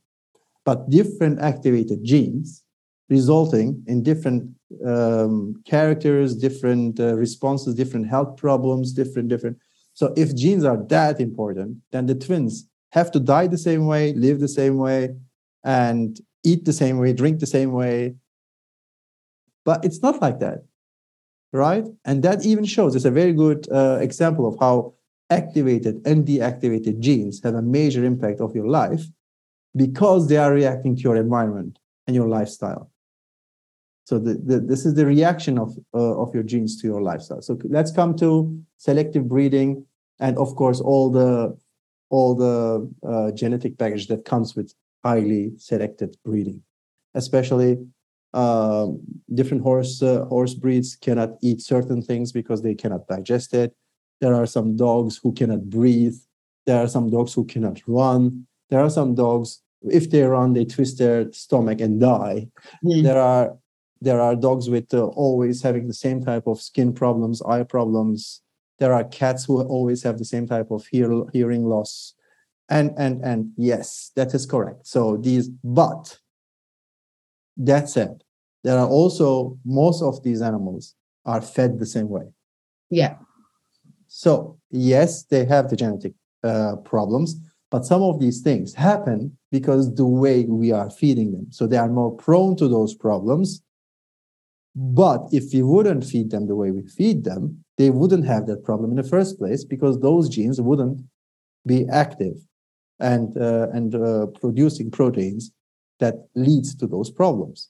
[0.64, 2.64] but different activated genes,
[3.08, 4.50] resulting in different
[4.84, 9.58] um, characters, different uh, responses, different health problems, different, different.
[9.92, 14.12] So if genes are that important, then the twins have to die the same way,
[14.14, 15.14] live the same way,
[15.62, 18.14] and eat the same way, drink the same way.
[19.64, 20.64] But it's not like that
[21.54, 21.86] right?
[22.04, 24.94] And that even shows it's a very good uh, example of how
[25.30, 29.04] activated and deactivated genes have a major impact of your life
[29.76, 32.90] because they are reacting to your environment and your lifestyle.
[34.04, 37.40] So the, the, this is the reaction of, uh, of your genes to your lifestyle.
[37.40, 39.86] So let's come to selective breeding
[40.20, 41.56] and of course all the
[42.10, 46.62] all the uh, genetic package that comes with highly selected breeding,
[47.14, 47.78] especially
[48.34, 49.00] um,
[49.32, 53.74] different horse uh, horse breeds cannot eat certain things because they cannot digest it.
[54.20, 56.16] There are some dogs who cannot breathe.
[56.66, 58.46] There are some dogs who cannot run.
[58.70, 62.48] There are some dogs if they run they twist their stomach and die.
[62.84, 63.04] Mm.
[63.04, 63.56] There are
[64.00, 68.42] there are dogs with uh, always having the same type of skin problems, eye problems.
[68.78, 72.14] There are cats who always have the same type of hear, hearing loss.
[72.68, 74.86] And and and yes, that is correct.
[74.86, 76.18] So these but
[77.56, 78.22] that said,
[78.62, 82.24] there are also most of these animals are fed the same way.
[82.90, 83.16] Yeah.
[84.06, 87.36] So yes, they have the genetic uh, problems,
[87.70, 91.46] but some of these things happen because the way we are feeding them.
[91.50, 93.62] So they are more prone to those problems.
[94.76, 98.64] But if we wouldn't feed them the way we feed them, they wouldn't have that
[98.64, 101.00] problem in the first place because those genes wouldn't
[101.66, 102.36] be active.
[103.00, 105.52] and uh, and uh, producing proteins
[106.00, 107.68] that leads to those problems.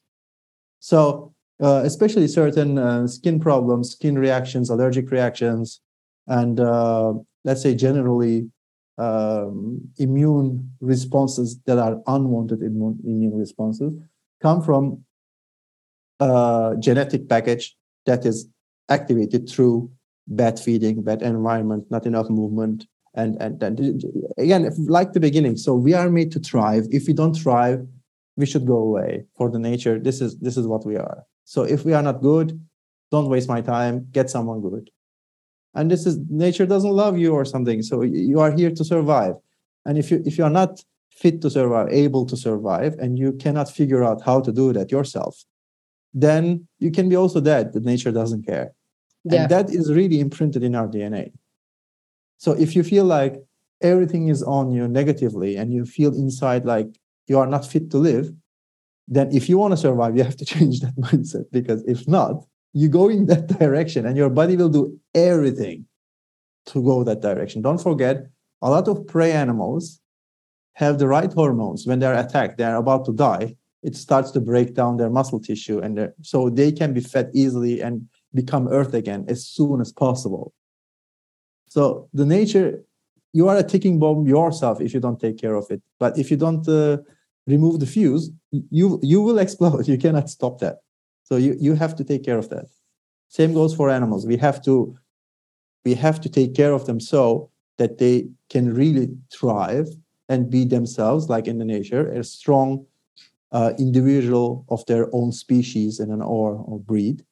[0.80, 5.80] So uh, especially certain uh, skin problems, skin reactions, allergic reactions,
[6.26, 7.12] and uh,
[7.44, 8.50] let's say generally
[8.98, 13.92] um, immune responses that are unwanted immune, immune responses
[14.42, 15.04] come from
[16.20, 18.48] a genetic package that is
[18.88, 19.90] activated through
[20.26, 24.04] bad feeding, bad environment, not enough movement, and and, and
[24.38, 25.56] again, like the beginning.
[25.56, 26.86] So we are made to thrive.
[26.90, 27.86] If we don't thrive,
[28.36, 29.24] we should go away.
[29.36, 31.24] For the nature, this is this is what we are.
[31.44, 32.60] So if we are not good,
[33.10, 34.06] don't waste my time.
[34.10, 34.90] Get someone good.
[35.74, 37.82] And this is nature doesn't love you or something.
[37.82, 39.34] So you are here to survive.
[39.84, 43.32] And if you if you are not fit to survive, able to survive, and you
[43.32, 45.44] cannot figure out how to do that yourself,
[46.12, 47.72] then you can be also dead.
[47.72, 48.72] that nature doesn't care.
[49.24, 49.42] Yeah.
[49.42, 51.32] And that is really imprinted in our DNA.
[52.38, 53.42] So if you feel like
[53.80, 56.88] everything is on you negatively and you feel inside like
[57.26, 58.32] you are not fit to live,
[59.08, 62.44] then if you want to survive, you have to change that mindset because if not,
[62.72, 65.86] you go in that direction and your body will do everything
[66.66, 67.62] to go that direction.
[67.62, 68.26] Don't forget,
[68.62, 70.00] a lot of prey animals
[70.74, 73.54] have the right hormones when they're attacked, they're about to die.
[73.82, 77.82] It starts to break down their muscle tissue, and so they can be fed easily
[77.82, 80.54] and become earth again as soon as possible.
[81.68, 82.82] So the nature,
[83.34, 85.82] you are a ticking bomb yourself if you don't take care of it.
[85.98, 86.98] But if you don't uh,
[87.46, 88.30] remove the fuse,
[88.70, 89.86] you you will explode.
[89.92, 90.76] You cannot stop that.
[91.24, 92.66] So you you have to take care of that.
[93.28, 94.24] Same goes for animals.
[94.26, 94.96] We have to
[95.84, 99.88] we have to take care of them so that they can really thrive
[100.28, 102.86] and be themselves, like in the nature, a strong
[103.52, 107.24] uh, individual of their own species and an or, or breed.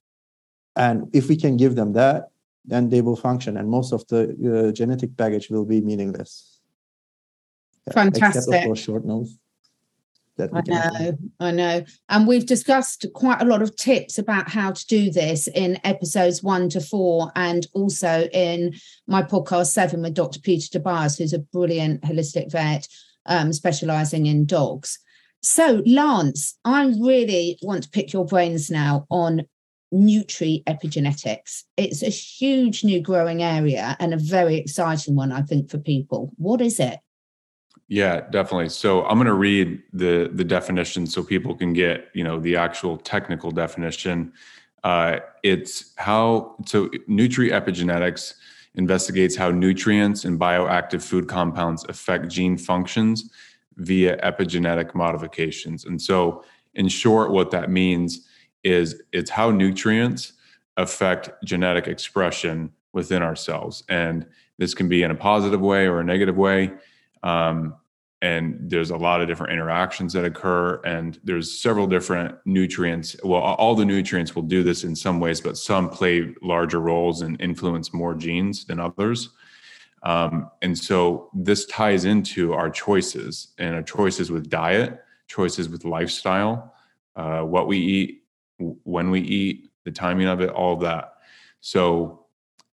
[0.76, 2.31] And if we can give them that,
[2.64, 6.60] then they will function, and most of the uh, genetic baggage will be meaningless.
[7.92, 8.44] Fantastic.
[8.46, 9.38] Except for short nose
[10.36, 11.84] that I know, I know.
[12.08, 16.42] And we've discussed quite a lot of tips about how to do this in episodes
[16.42, 18.74] one to four, and also in
[19.06, 20.40] my podcast seven with Dr.
[20.40, 22.88] Peter Tobias, who's a brilliant holistic vet
[23.26, 24.98] um, specializing in dogs.
[25.42, 29.42] So, Lance, I really want to pick your brains now on
[29.92, 31.64] nutri epigenetics.
[31.76, 36.32] It's a huge new growing area and a very exciting one, I think, for people.
[36.36, 36.98] What is it?
[37.88, 38.70] Yeah, definitely.
[38.70, 42.56] So I'm going to read the the definition so people can get you know the
[42.56, 44.32] actual technical definition.
[44.82, 48.34] Uh, it's how so nutri epigenetics
[48.76, 53.30] investigates how nutrients and bioactive food compounds affect gene functions
[53.76, 55.84] via epigenetic modifications.
[55.84, 58.26] And so, in short, what that means
[58.64, 60.34] is it's how nutrients
[60.76, 64.26] affect genetic expression within ourselves, and
[64.58, 66.72] this can be in a positive way or a negative way.
[67.22, 67.74] Um,
[68.22, 73.16] and there's a lot of different interactions that occur and there's several different nutrients.
[73.24, 77.22] Well all the nutrients will do this in some ways but some play larger roles
[77.22, 79.30] and influence more genes than others.
[80.04, 85.84] Um, and so this ties into our choices and our choices with diet choices with
[85.84, 86.74] lifestyle
[87.16, 88.21] uh, what we eat
[88.84, 91.14] when we eat the timing of it all of that
[91.60, 92.26] so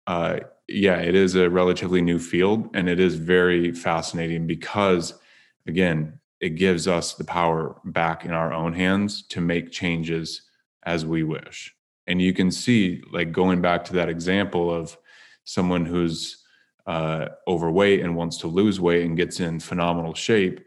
[0.08, 5.14] uh, yeah it is a relatively new field and it is very fascinating because
[5.70, 10.44] again, it gives us the power back in our own hands to make changes
[10.84, 11.76] as we wish.
[12.08, 14.98] And you can see, like going back to that example of
[15.44, 16.44] someone who's
[16.88, 20.66] uh, overweight and wants to lose weight and gets in phenomenal shape.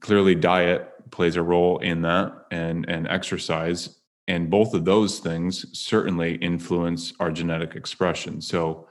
[0.00, 3.96] Clearly, diet plays a role in that, and and exercise,
[4.28, 8.40] and both of those things certainly influence our genetic expression.
[8.40, 8.88] So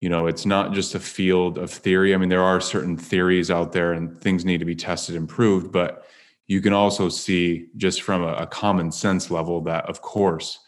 [0.00, 2.14] you know it's not just a field of theory.
[2.14, 5.28] I mean there are certain theories out there and things need to be tested and
[5.28, 6.06] proved but
[6.46, 10.58] you can also see just from a, a common sense level that of course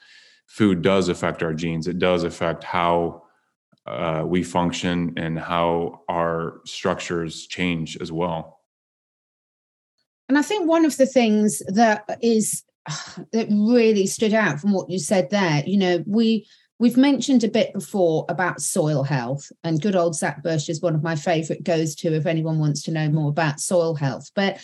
[0.46, 1.86] food does affect our genes.
[1.86, 3.24] It does affect how
[3.86, 8.60] uh, we function and how our structures change as well.
[10.28, 12.64] And i think one of the things that is
[13.32, 16.46] that really stood out from what you said there you know we
[16.78, 20.94] We've mentioned a bit before about soil health, and good old Zach Bush is one
[20.94, 24.30] of my favorite goes to if anyone wants to know more about soil health.
[24.34, 24.60] But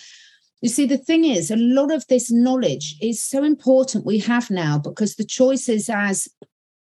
[0.61, 4.51] you see, the thing is, a lot of this knowledge is so important we have
[4.51, 6.29] now because the choices as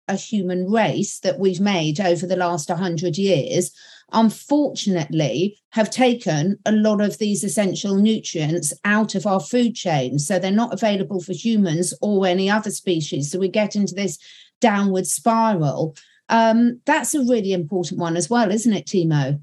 [0.08, 3.70] a human race that we've made over the last 100 years,
[4.12, 10.18] unfortunately, have taken a lot of these essential nutrients out of our food chain.
[10.18, 13.30] So they're not available for humans or any other species.
[13.30, 14.18] So we get into this
[14.60, 15.96] downward spiral.
[16.28, 19.42] Um, that's a really important one as well, isn't it, Timo?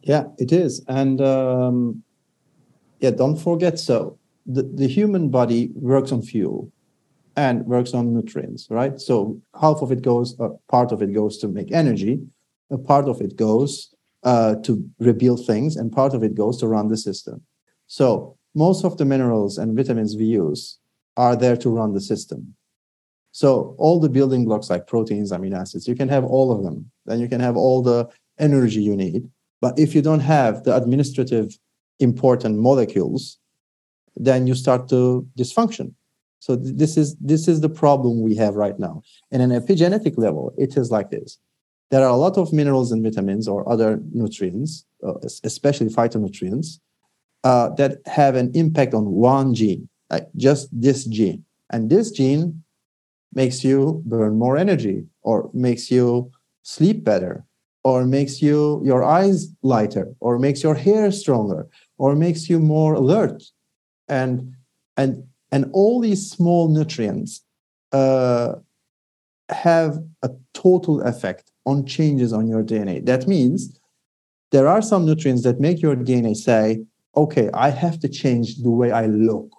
[0.00, 0.84] Yeah, it is.
[0.86, 2.02] And um,
[3.00, 6.70] yeah, don't forget so the, the human body works on fuel
[7.36, 9.00] and works on nutrients, right?
[9.00, 12.20] So half of it goes, uh, part of it goes to make energy,
[12.70, 16.68] a part of it goes uh, to rebuild things, and part of it goes to
[16.68, 17.42] run the system.
[17.86, 20.78] So most of the minerals and vitamins we use
[21.16, 22.54] are there to run the system.
[23.32, 26.90] So all the building blocks like proteins, amino acids, you can have all of them.
[27.06, 29.28] Then you can have all the energy you need.
[29.60, 31.58] But if you don't have the administrative
[31.98, 33.38] important molecules,
[34.16, 35.94] then you start to dysfunction.
[36.38, 39.02] So th- this is this is the problem we have right now.
[39.32, 41.38] And an epigenetic level, it is like this.
[41.94, 46.80] There are a lot of minerals and vitamins or other nutrients, uh, especially phytonutrients,
[47.44, 51.44] uh, that have an impact on one gene, like just this gene.
[51.70, 52.64] And this gene
[53.32, 56.32] makes you burn more energy or makes you
[56.64, 57.44] sleep better
[57.84, 62.94] or makes you your eyes lighter or makes your hair stronger or makes you more
[62.94, 63.40] alert
[64.08, 64.52] and
[64.96, 67.44] and and all these small nutrients
[67.92, 68.54] uh,
[69.50, 73.78] have a total effect on changes on your dna that means
[74.52, 76.82] there are some nutrients that make your dna say
[77.16, 79.50] okay i have to change the way i look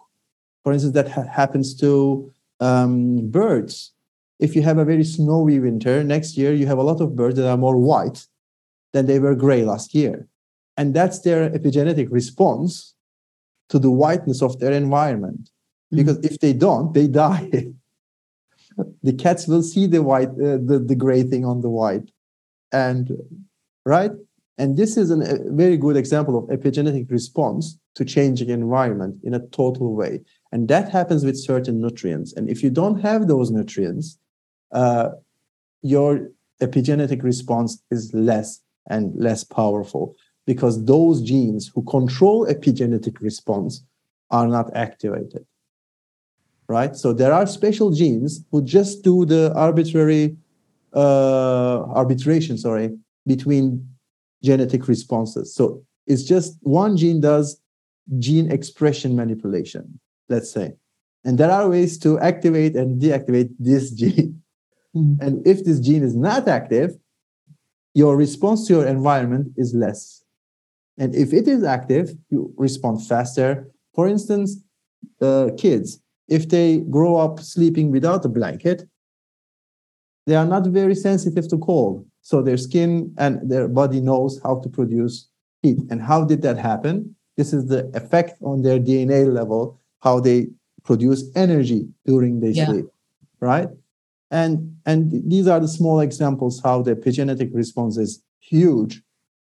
[0.63, 3.91] for instance that ha- happens to um, birds
[4.39, 7.36] if you have a very snowy winter next year you have a lot of birds
[7.36, 8.26] that are more white
[8.93, 10.28] than they were gray last year
[10.78, 12.95] and that's their epigenetic response
[13.69, 15.50] to the whiteness of their environment.
[15.93, 15.98] Mm-hmm.
[15.98, 17.67] Because if they don't, they die.
[19.03, 22.11] The cats will see the white, uh, the, the gray thing on the white.
[22.71, 23.11] And
[23.85, 24.11] right?
[24.57, 29.33] And this is an, a very good example of epigenetic response to changing environment in
[29.33, 30.21] a total way.
[30.51, 32.33] And that happens with certain nutrients.
[32.33, 34.17] And if you don't have those nutrients,
[34.71, 35.09] uh,
[35.81, 36.29] your
[36.61, 43.83] epigenetic response is less and less powerful because those genes who control epigenetic response
[44.31, 45.45] are not activated.
[46.67, 46.95] Right?
[46.95, 50.36] So there are special genes who just do the arbitrary
[50.93, 52.97] uh, arbitration, sorry,
[53.28, 53.88] between
[54.43, 55.54] genetic responses.
[55.54, 57.60] So it's just one gene does
[58.19, 59.99] gene expression manipulation,
[60.30, 60.73] let's say.
[61.23, 64.41] And there are ways to activate and deactivate this gene.
[64.95, 65.21] Mm-hmm.
[65.21, 66.95] And if this gene is not active,
[67.93, 70.23] your response to your environment is less.
[70.97, 73.69] And if it is active, you respond faster.
[73.93, 74.62] For instance,
[75.21, 78.88] uh, kids, if they grow up sleeping without a blanket,
[80.25, 82.05] they are not very sensitive to cold.
[82.21, 85.29] So their skin and their body knows how to produce
[85.61, 85.79] heat.
[85.89, 87.15] And how did that happen?
[87.38, 90.47] This is the effect on their DNA level, how they
[90.83, 92.65] produce energy during their yeah.
[92.65, 92.85] sleep,
[93.39, 93.69] right?
[94.31, 99.01] And and these are the small examples how the epigenetic response is huge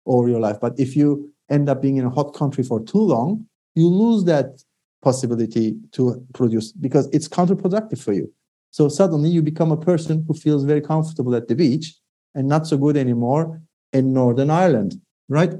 [0.04, 0.58] over your life.
[0.60, 4.24] But if you end up being in a hot country for too long, you lose
[4.24, 4.62] that
[5.06, 6.02] possibility to
[6.34, 8.26] produce because it's counterproductive for you.
[8.72, 11.94] So suddenly you become a person who feels very comfortable at the beach
[12.34, 13.44] and not so good anymore
[13.92, 15.52] in Northern Ireland, right?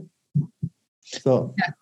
[1.04, 1.72] So yeah.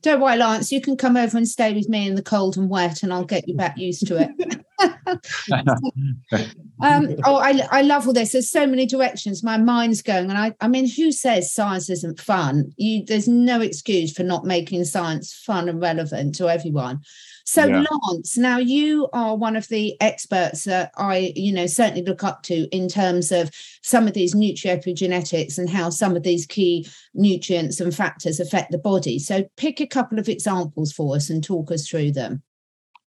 [0.00, 0.72] Don't worry, Lance.
[0.72, 3.24] You can come over and stay with me in the cold and wet, and I'll
[3.24, 4.30] get you back used to it.
[6.82, 8.32] um, oh, I, I love all this.
[8.32, 9.42] There's so many directions.
[9.42, 12.72] My mind's going, and I, I mean, who says science isn't fun?
[12.76, 17.00] You, there's no excuse for not making science fun and relevant to everyone.
[17.48, 17.84] So, yeah.
[17.88, 22.42] Lance, now you are one of the experts that I, you know, certainly look up
[22.44, 23.50] to in terms of
[23.82, 28.78] some of these nutriepigenetics and how some of these key nutrients and factors affect the
[28.78, 29.20] body.
[29.20, 32.42] So, pick a couple of examples for us and talk us through them.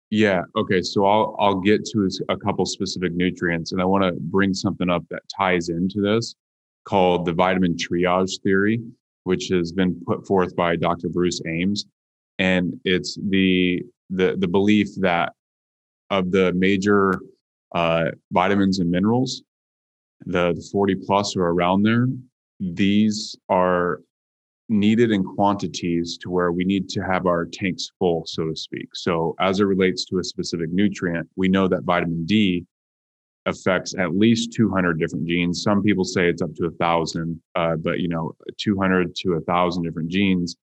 [0.10, 0.42] Yeah.
[0.56, 0.82] Okay.
[0.82, 4.90] So I'll I'll get to a couple specific nutrients, and I want to bring something
[4.90, 6.36] up that ties into this,
[6.84, 8.82] called the vitamin triage theory,
[9.24, 11.10] which has been put forth by Dr.
[11.10, 11.86] Bruce Ames,
[12.40, 15.34] and it's the the the belief that
[16.10, 17.20] of the major
[17.74, 19.44] uh, vitamins and minerals,
[20.26, 22.08] the, the 40 plus or around there,
[22.60, 24.02] these are
[24.70, 28.90] needed in quantities to where we need to have our tanks full, so to speak.
[28.94, 32.66] So, as it relates to a specific nutrient, we know that vitamin D
[33.46, 35.64] affects at least 200 different genes.
[35.64, 39.42] Some people say it's up to a thousand, uh, but you know, 200 to a
[39.42, 40.56] thousand different genes,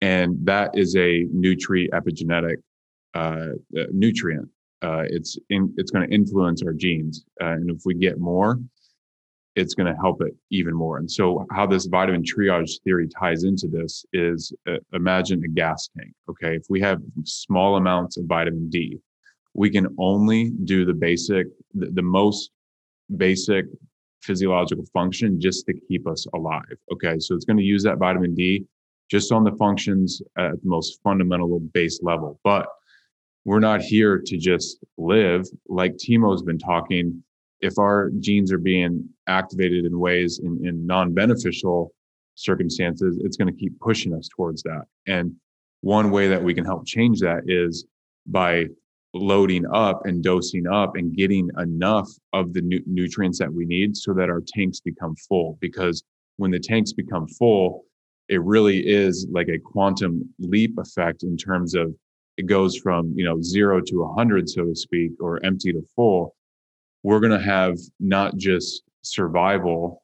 [0.00, 2.56] and that is a nutrient epigenetic
[3.14, 3.48] uh,
[3.92, 4.48] nutrient.
[4.80, 8.58] Uh, it's in, it's going to influence our genes, uh, and if we get more,
[9.58, 10.98] it's going to help it even more.
[10.98, 15.88] And so, how this vitamin triage theory ties into this is uh, imagine a gas
[15.96, 16.12] tank.
[16.30, 18.98] Okay, if we have small amounts of vitamin D,
[19.54, 22.50] we can only do the basic, the, the most
[23.16, 23.66] basic
[24.22, 26.76] physiological function just to keep us alive.
[26.92, 28.64] Okay, so it's going to use that vitamin D
[29.10, 32.38] just on the functions at the most fundamental base level.
[32.44, 32.66] But
[33.44, 37.22] we're not here to just live like Timo's been talking.
[37.60, 41.92] If our genes are being activated in ways in, in non beneficial
[42.34, 44.84] circumstances, it's going to keep pushing us towards that.
[45.06, 45.34] And
[45.80, 47.86] one way that we can help change that is
[48.26, 48.66] by
[49.14, 53.96] loading up and dosing up and getting enough of the nu- nutrients that we need
[53.96, 55.58] so that our tanks become full.
[55.60, 56.02] Because
[56.36, 57.84] when the tanks become full,
[58.28, 61.94] it really is like a quantum leap effect in terms of
[62.36, 65.82] it goes from you know zero to a hundred, so to speak, or empty to
[65.96, 66.36] full.
[67.02, 70.02] We're going to have not just survival.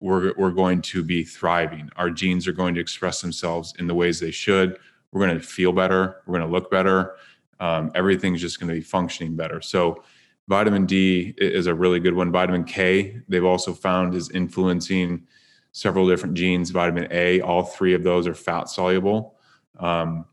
[0.00, 1.90] We're, we're going to be thriving.
[1.96, 4.78] Our genes are going to express themselves in the ways they should.
[5.12, 6.16] We're going to feel better.
[6.26, 7.16] We're going to look better
[7.60, 9.60] um, everything's just going to be functioning better.
[9.60, 10.02] So,
[10.48, 12.30] vitamin D is a really good one.
[12.30, 15.26] Vitamin K, they've also found is influencing
[15.72, 16.70] several different genes.
[16.70, 19.36] Vitamin A, all three of those are fat soluble.
[19.78, 20.26] Um,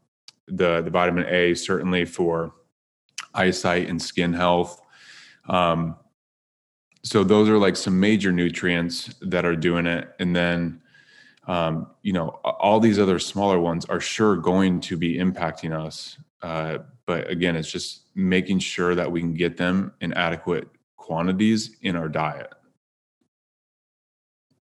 [0.47, 2.53] the the vitamin A certainly for
[3.33, 4.80] eyesight and skin health.
[5.47, 5.95] Um,
[7.03, 10.81] so those are like some major nutrients that are doing it, and then
[11.47, 16.17] um, you know all these other smaller ones are sure going to be impacting us.
[16.41, 20.67] Uh, but again, it's just making sure that we can get them in adequate
[20.97, 22.53] quantities in our diet.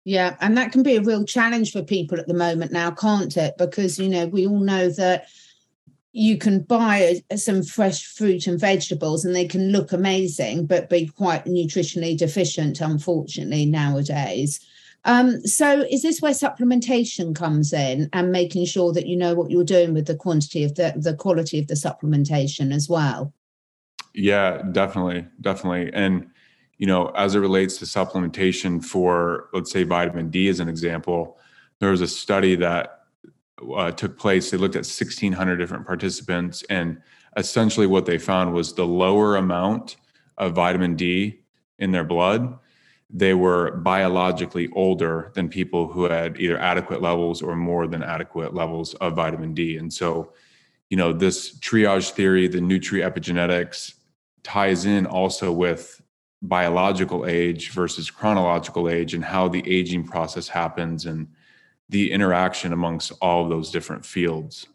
[0.05, 3.37] Yeah, and that can be a real challenge for people at the moment now, can't
[3.37, 3.59] it?
[3.59, 5.27] Because, you know, we all know that
[6.19, 11.07] you can buy some fresh fruit and vegetables and they can look amazing, but be
[11.07, 14.59] quite nutritionally deficient, unfortunately, nowadays.
[15.05, 19.53] Um, so is this where supplementation comes in and making sure that you know what
[19.53, 23.33] you're doing with the quantity of the the quality of the supplementation as well?
[24.13, 25.93] Yeah, definitely, definitely.
[25.95, 26.29] And
[26.79, 31.39] you know, as it relates to supplementation for let's say vitamin D as an example,
[31.79, 32.98] there was a study that
[33.75, 34.51] uh, took place.
[34.51, 37.01] They looked at 1600 different participants and
[37.37, 39.97] essentially what they found was the lower amount
[40.37, 41.41] of vitamin D
[41.79, 42.59] in their blood
[43.11, 48.55] they were biologically older than people who had either adequate levels or more than adequate
[48.55, 49.79] levels of vitamin D.
[49.79, 50.33] And so,
[50.91, 53.95] you know, this triage theory, the nutri epigenetics,
[54.43, 56.03] ties in also with
[56.43, 61.29] biological age versus chronological age and how the aging process happens and
[61.89, 64.67] the interaction amongst all those different fields.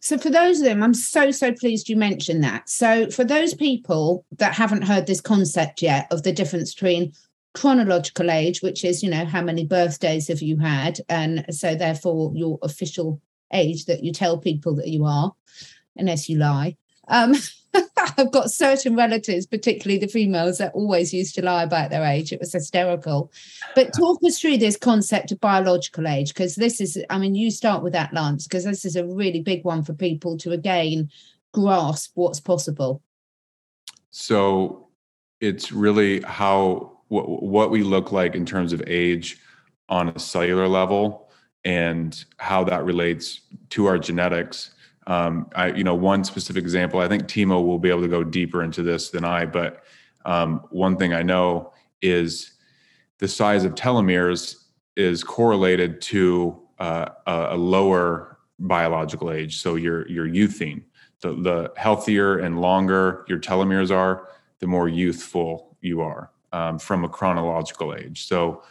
[0.00, 2.68] So, for those of them, I'm so, so pleased you mentioned that.
[2.68, 7.12] So, for those people that haven't heard this concept yet of the difference between
[7.54, 10.98] chronological age, which is, you know, how many birthdays have you had?
[11.08, 13.20] And so, therefore, your official
[13.52, 15.32] age that you tell people that you are,
[15.96, 16.76] unless you lie.
[17.06, 17.34] Um,
[18.18, 22.32] I've got certain relatives, particularly the females, that always used to lie about their age.
[22.32, 23.32] It was hysterical.
[23.74, 27.50] But talk us through this concept of biological age, because this is, I mean, you
[27.50, 31.10] start with that, Lance, because this is a really big one for people to again
[31.52, 33.02] grasp what's possible.
[34.10, 34.88] So
[35.40, 39.38] it's really how what, what we look like in terms of age
[39.88, 41.30] on a cellular level
[41.64, 44.71] and how that relates to our genetics.
[45.06, 48.22] Um, I, you know, one specific example, I think Timo will be able to go
[48.22, 49.82] deeper into this than I, but
[50.24, 52.52] um, one thing I know is
[53.18, 54.64] the size of telomeres
[54.96, 59.60] is correlated to uh, a, lower biological age.
[59.60, 60.82] So your, your youthing.
[61.20, 64.28] The, the healthier and longer your telomeres are,
[64.58, 68.26] the more youthful you are um, from a chronological age.
[68.26, 68.62] So,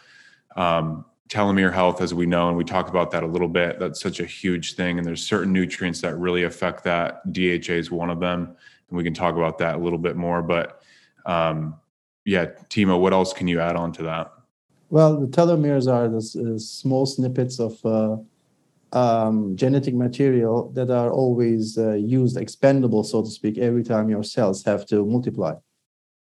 [0.56, 4.00] um, telomere health, as we know, and we talked about that a little bit, that's
[4.00, 4.98] such a huge thing.
[4.98, 7.32] And there's certain nutrients that really affect that.
[7.32, 8.54] DHA is one of them.
[8.88, 10.42] And we can talk about that a little bit more.
[10.42, 10.82] But
[11.24, 11.76] um,
[12.24, 14.32] yeah, Timo, what else can you add on to that?
[14.90, 18.16] Well, the telomeres are the uh, small snippets of uh,
[18.92, 24.22] um, genetic material that are always uh, used, expendable, so to speak, every time your
[24.22, 25.54] cells have to multiply.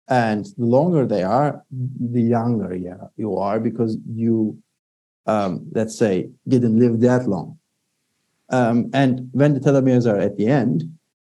[0.10, 2.74] And the longer they are, the younger
[3.16, 4.58] you are because you,
[5.28, 7.60] um, let's say, didn't live that long.
[8.50, 10.90] Um, and when the telomeres are at the end,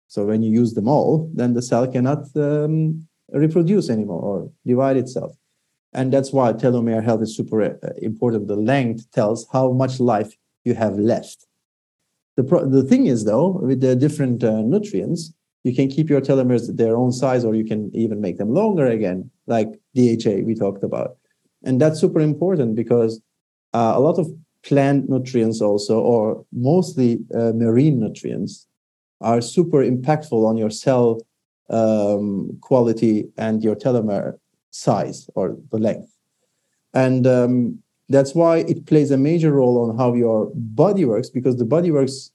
[0.07, 4.97] so when you use them all, then the cell cannot um, reproduce anymore or divide
[4.97, 5.35] itself.
[5.93, 8.47] And that's why telomere health is super uh, important.
[8.47, 10.33] The length tells how much life
[10.63, 11.47] you have left.
[12.37, 15.33] The, pro- the thing is, though, with the different uh, nutrients,
[15.63, 18.87] you can keep your telomeres their own size or you can even make them longer
[18.87, 21.17] again like dha we talked about
[21.63, 23.21] and that's super important because
[23.74, 24.28] a lot of
[24.63, 28.67] plant nutrients also or mostly uh, marine nutrients
[29.22, 31.19] are super impactful on your cell
[31.69, 34.38] um, quality and your telomere
[34.72, 36.11] size or the length
[36.93, 41.57] And um, that's why it plays a major role on how your body works, because
[41.57, 42.32] the body works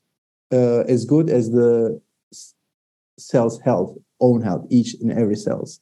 [0.53, 2.01] uh, as good as the
[3.18, 5.80] cell's health, own health, each and every cells.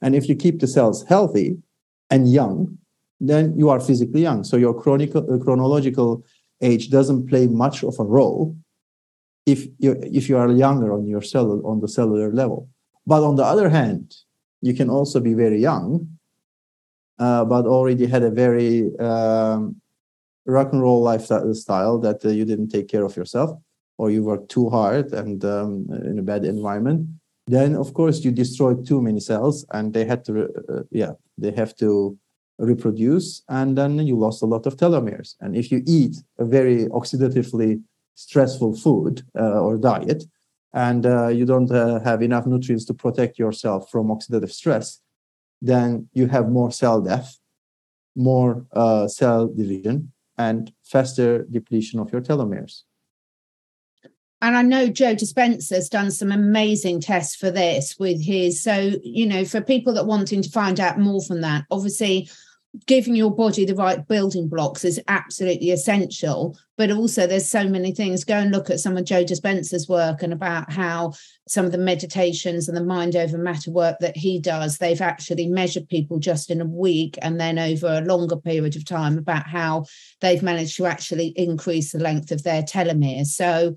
[0.00, 1.58] And if you keep the cells healthy
[2.10, 2.78] and young,
[3.28, 4.42] then you are physically young.
[4.44, 6.24] So your chronical, uh, chronological
[6.60, 8.56] age doesn't play much of a role
[9.46, 12.68] if you if you are younger on your cell on the cellular level.
[13.06, 14.14] But on the other hand,
[14.60, 16.18] you can also be very young,
[17.18, 19.80] uh, but already had a very um,
[20.46, 23.50] rock and roll lifestyle that uh, you didn't take care of yourself,
[23.98, 27.08] or you worked too hard and um, in a bad environment.
[27.48, 31.50] Then, of course, you destroyed too many cells, and they had to, uh, yeah, they
[31.50, 32.16] have to
[32.62, 35.34] reproduce, and then you lost a lot of telomeres.
[35.40, 37.82] And if you eat a very oxidatively
[38.14, 40.24] stressful food uh, or diet,
[40.72, 45.00] and uh, you don't uh, have enough nutrients to protect yourself from oxidative stress,
[45.60, 47.38] then you have more cell death,
[48.16, 52.82] more uh, cell division, and faster depletion of your telomeres.
[54.40, 58.60] And I know Joe Dispenza's done some amazing tests for this with his.
[58.60, 62.28] So, you know, for people that wanting to find out more from that, obviously
[62.86, 66.56] giving your body the right building blocks is absolutely essential.
[66.78, 68.24] But also, there's so many things.
[68.24, 71.12] Go and look at some of Joe Dispenza's work and about how
[71.46, 75.48] some of the meditations and the mind over matter work that he does, they've actually
[75.48, 79.46] measured people just in a week and then over a longer period of time about
[79.46, 79.84] how
[80.20, 83.26] they've managed to actually increase the length of their telomeres.
[83.26, 83.76] So,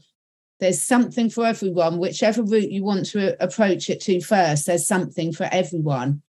[0.61, 5.33] there's something for everyone, whichever route you want to approach it to first, there's something
[5.33, 6.21] for everyone.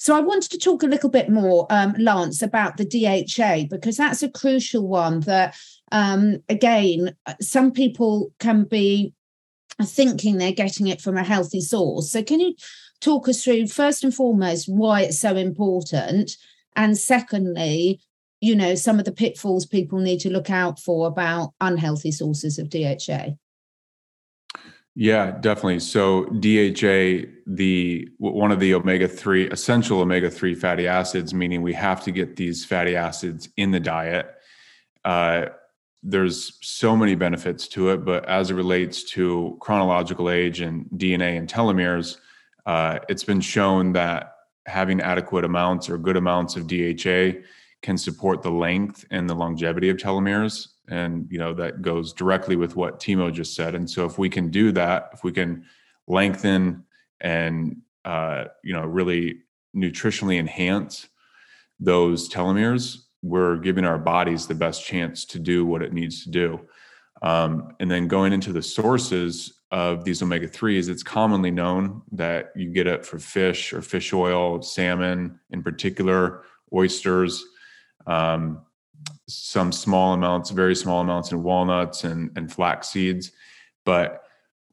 [0.00, 3.96] So I wanted to talk a little bit more, um, Lance, about the DHA because
[3.96, 5.20] that's a crucial one.
[5.20, 5.56] That
[5.90, 9.12] um, again, some people can be
[9.82, 12.12] thinking they're getting it from a healthy source.
[12.12, 12.54] So can you
[13.00, 16.30] talk us through first and foremost why it's so important,
[16.76, 18.00] and secondly,
[18.40, 22.56] you know, some of the pitfalls people need to look out for about unhealthy sources
[22.56, 23.34] of DHA?
[25.00, 25.78] Yeah, definitely.
[25.78, 31.72] So DHA, the one of the omega three essential omega three fatty acids, meaning we
[31.74, 34.26] have to get these fatty acids in the diet.
[35.04, 35.46] Uh,
[36.02, 41.38] there's so many benefits to it, but as it relates to chronological age and DNA
[41.38, 42.16] and telomeres,
[42.66, 44.34] uh, it's been shown that
[44.66, 47.38] having adequate amounts or good amounts of DHA
[47.82, 52.56] can support the length and the longevity of telomeres and you know that goes directly
[52.56, 53.74] with what timo just said.
[53.74, 55.64] And so if we can do that if we can
[56.06, 56.84] lengthen
[57.20, 59.42] and uh, you know really
[59.76, 61.08] nutritionally enhance
[61.78, 66.30] those telomeres we're giving our bodies the best chance to do what it needs to
[66.30, 66.60] do.
[67.22, 72.70] Um, and then going into the sources of these omega-3s it's commonly known that you
[72.70, 77.44] get it for fish or fish oil salmon in particular oysters.
[78.06, 78.62] Um,
[79.28, 83.32] some small amounts, very small amounts in walnuts and, and flax seeds.
[83.84, 84.22] But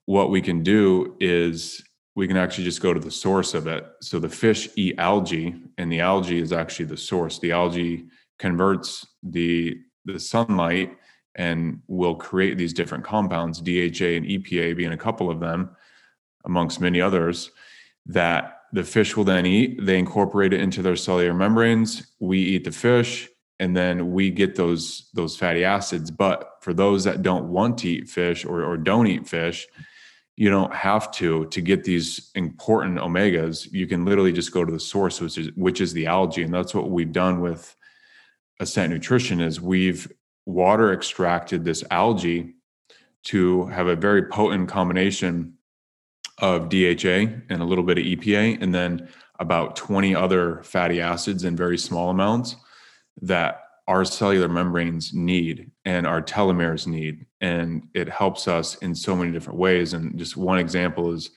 [0.05, 1.83] what we can do is
[2.15, 3.85] we can actually just go to the source of it.
[4.01, 7.39] So the fish eat algae, and the algae is actually the source.
[7.39, 8.05] The algae
[8.39, 10.95] converts the the sunlight
[11.35, 15.75] and will create these different compounds, DHA and EPA being a couple of them,
[16.45, 17.51] amongst many others,
[18.05, 19.83] that the fish will then eat.
[19.83, 22.07] They incorporate it into their cellular membranes.
[22.19, 23.27] We eat the fish
[23.59, 26.11] and then we get those those fatty acids.
[26.11, 29.67] But for those that don't want to eat fish or, or don't eat fish
[30.37, 33.71] you don't have to to get these important omegas.
[33.71, 36.43] You can literally just go to the source which is which is the algae.
[36.43, 37.75] And that's what we've done with
[38.59, 40.11] ascent nutrition is we've
[40.45, 42.55] water extracted this algae
[43.23, 45.53] to have a very potent combination
[46.39, 49.07] of DHA and a little bit of EPA and then
[49.39, 52.57] about 20 other fatty acids in very small amounts
[53.21, 57.25] that our cellular membranes need and our telomeres need.
[57.41, 59.93] And it helps us in so many different ways.
[59.93, 61.29] And just one example is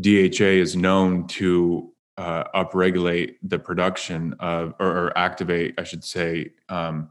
[0.00, 6.52] DHA is known to uh, upregulate the production of, or, or activate, I should say,
[6.68, 7.10] um,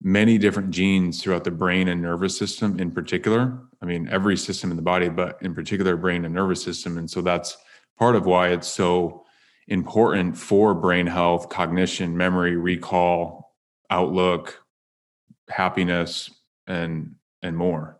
[0.00, 3.58] many different genes throughout the brain and nervous system in particular.
[3.82, 6.98] I mean, every system in the body, but in particular, brain and nervous system.
[6.98, 7.56] And so that's
[7.98, 9.24] part of why it's so
[9.68, 13.54] important for brain health, cognition, memory, recall,
[13.90, 14.62] outlook,
[15.48, 16.30] happiness,
[16.66, 17.98] and and more.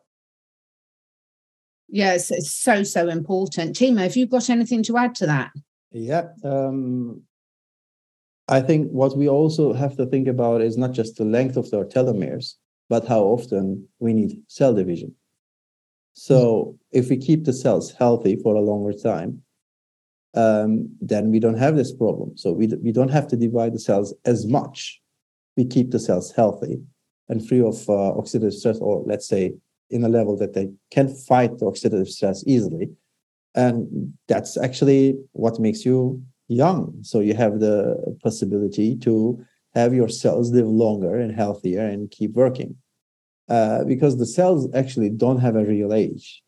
[1.89, 3.77] Yes, it's so so important.
[3.77, 5.53] Timo, have you got anything to add to that?
[5.93, 7.23] Yeah, um,
[8.49, 11.71] I think what we also have to think about is not just the length of
[11.71, 12.55] their telomeres,
[12.89, 15.15] but how often we need cell division.
[16.15, 19.43] So if we keep the cells healthy for a longer time,
[20.35, 22.37] um, then we don't have this problem.
[22.37, 25.01] So we, we don't have to divide the cells as much.
[25.57, 26.81] We keep the cells healthy
[27.29, 29.55] and free of uh, oxidative stress, or let's say
[29.91, 32.91] in a level that they can fight the oxidative stress easily.
[33.55, 36.99] And that's actually what makes you young.
[37.03, 42.33] So you have the possibility to have your cells live longer and healthier and keep
[42.33, 42.77] working.
[43.49, 46.43] Uh, because the cells actually don't have a real age.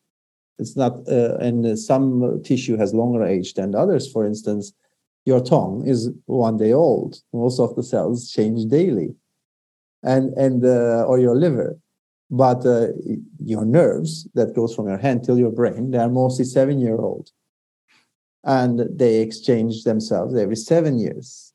[0.61, 4.11] It's not, uh, and some tissue has longer age than others.
[4.11, 4.73] For instance,
[5.25, 7.17] your tongue is one day old.
[7.33, 9.15] Most of the cells change daily,
[10.03, 11.77] and and uh, or your liver,
[12.29, 12.87] but uh,
[13.39, 16.97] your nerves that goes from your hand till your brain they are mostly seven year
[16.97, 17.31] old,
[18.43, 21.51] and they exchange themselves every seven years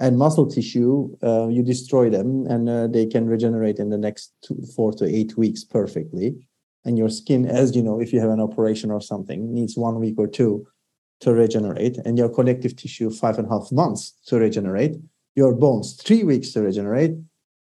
[0.00, 4.32] and muscle tissue, uh, you destroy them and uh, they can regenerate in the next
[4.42, 6.34] two, four to eight weeks perfectly.
[6.84, 9.98] And your skin, as you know, if you have an operation or something, needs one
[10.00, 10.66] week or two
[11.20, 14.96] to regenerate, and your connective tissue, five and a half months to regenerate,
[15.34, 17.12] your bones, three weeks to regenerate,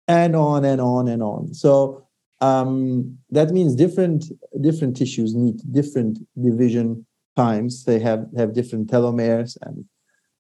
[0.07, 1.53] and on and on and on.
[1.53, 2.07] So
[2.41, 4.26] um, that means different
[4.61, 7.05] different tissues need different division
[7.36, 7.84] times.
[7.86, 9.86] They have have different telomeres and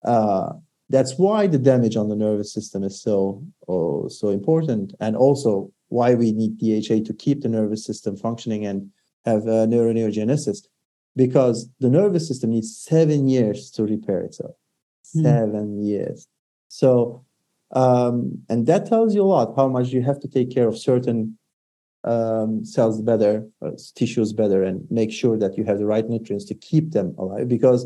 [0.05, 0.53] uh,
[0.89, 5.71] that's why the damage on the nervous system is so oh, so important and also
[5.89, 8.89] why we need DHA to keep the nervous system functioning and
[9.25, 10.59] have uh, neuroneogenesis
[11.15, 14.55] because the nervous system needs seven years to repair itself.
[15.15, 15.23] Mm.
[15.23, 16.27] seven years.
[16.67, 17.25] So
[17.71, 20.77] um, and that tells you a lot how much you have to take care of
[20.77, 21.37] certain
[22.03, 26.45] um, cells better uh, tissues better and make sure that you have the right nutrients
[26.45, 27.85] to keep them alive because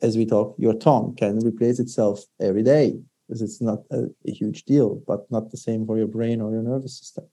[0.00, 2.98] as we talk, your tongue can replace itself every day
[3.28, 6.50] because it's not a, a, huge deal, but not the same for your brain or
[6.50, 7.24] your nervous system.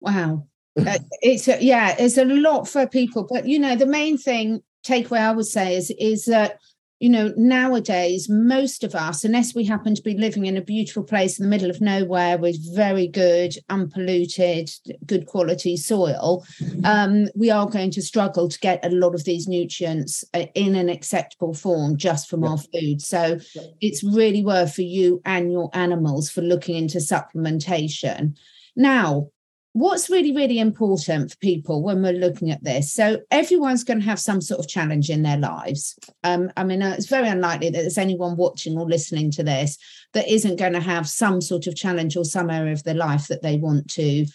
[0.00, 0.46] Wow.
[0.78, 4.62] uh, it's a, yeah, it's a lot for people, but you know, the main thing
[4.86, 6.58] takeaway I would say is is that
[7.00, 11.02] you know, nowadays, most of us, unless we happen to be living in a beautiful
[11.02, 14.70] place in the middle of nowhere with very good, unpolluted,
[15.06, 16.44] good quality soil,
[16.84, 20.74] um, we are going to struggle to get a lot of these nutrients uh, in
[20.74, 23.00] an acceptable form just from our food.
[23.00, 23.38] So
[23.80, 28.36] it's really worth for you and your animals for looking into supplementation.
[28.76, 29.30] Now,
[29.72, 32.92] what's really really important for people when we're looking at this?
[32.92, 35.98] So everyone's going to have some sort of challenge in their lives.
[36.24, 39.78] Um, i mean uh, it's very unlikely that there's anyone watching or listening to this
[40.12, 43.28] that isn't going to have some sort of challenge or some area of their life
[43.28, 44.26] that they want to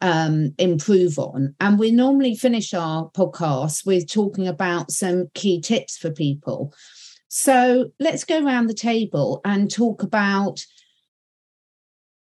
[0.00, 1.54] um, improve on.
[1.60, 6.72] And we normally finish our podcast with talking about some key tips for people.
[7.28, 10.64] So let's go around the table and talk about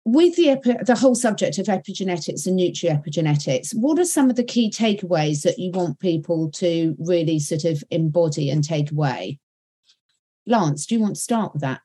[0.06, 4.44] with the epi- the whole subject of epigenetics and nutriepigenetics, what are some of the
[4.44, 9.40] key takeaways that you want people to really sort of embody and take away?
[10.48, 11.82] Lance, do you want to start with that?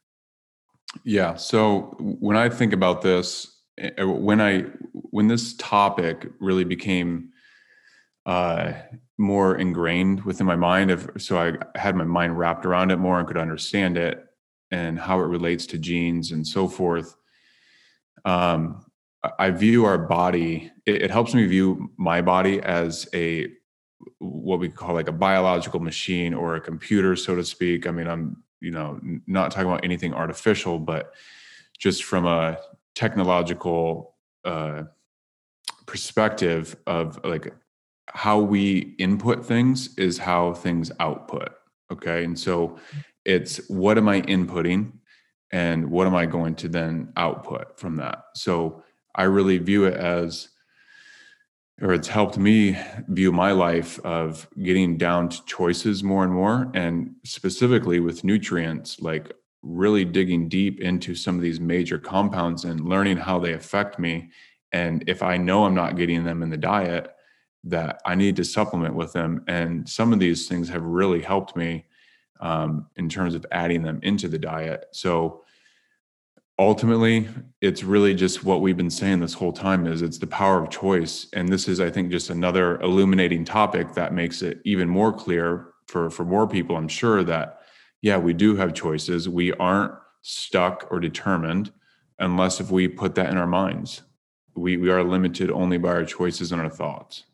[1.04, 1.34] Yeah.
[1.34, 4.62] So when I think about this, eh, eh, when I
[4.92, 7.30] when this topic really became
[8.24, 8.72] uh,
[9.18, 13.18] more ingrained within my mind, of so I had my mind wrapped around it more
[13.18, 14.24] and could understand it
[14.70, 17.14] and how it relates to genes and so forth
[18.24, 18.84] um,
[19.38, 23.48] I view our body, it, it, helps me view my body as a
[24.18, 27.86] what we call like a biological machine or a computer, so to speak.
[27.86, 31.12] I mean, I'm, you know, not talking about anything artificial, but
[31.78, 32.58] just from a
[32.94, 34.14] technological
[34.44, 34.84] uh,
[35.86, 37.52] perspective of like
[38.08, 41.50] how we input things is how things output.
[41.92, 42.24] Okay.
[42.24, 42.78] And so
[43.24, 44.92] it's what am I inputting?
[45.52, 48.24] And what am I going to then output from that?
[48.34, 48.82] So
[49.14, 50.48] I really view it as,
[51.80, 52.78] or it's helped me
[53.08, 59.00] view my life of getting down to choices more and more, and specifically with nutrients,
[59.00, 59.32] like
[59.62, 64.30] really digging deep into some of these major compounds and learning how they affect me.
[64.72, 67.12] And if I know I'm not getting them in the diet,
[67.64, 69.42] that I need to supplement with them.
[69.48, 71.85] And some of these things have really helped me
[72.40, 74.86] um, in terms of adding them into the diet.
[74.92, 75.44] So
[76.58, 77.28] ultimately,
[77.60, 80.70] it's really just what we've been saying this whole time is it's the power of
[80.70, 81.26] choice.
[81.32, 85.68] And this is, I think, just another illuminating topic that makes it even more clear
[85.86, 87.60] for, for more people, I'm sure that,
[88.02, 89.28] yeah, we do have choices.
[89.28, 91.72] We aren't stuck or determined
[92.18, 94.02] unless if we put that in our minds.
[94.56, 97.24] We, we are limited only by our choices and our thoughts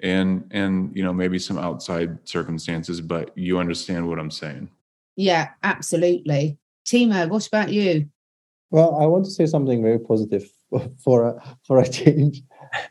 [0.00, 4.68] and and you know maybe some outside circumstances but you understand what i'm saying.
[5.16, 6.58] Yeah absolutely.
[6.86, 8.08] Timo what about you?
[8.70, 10.44] Well i want to say something very positive
[11.04, 12.42] for a, for a change.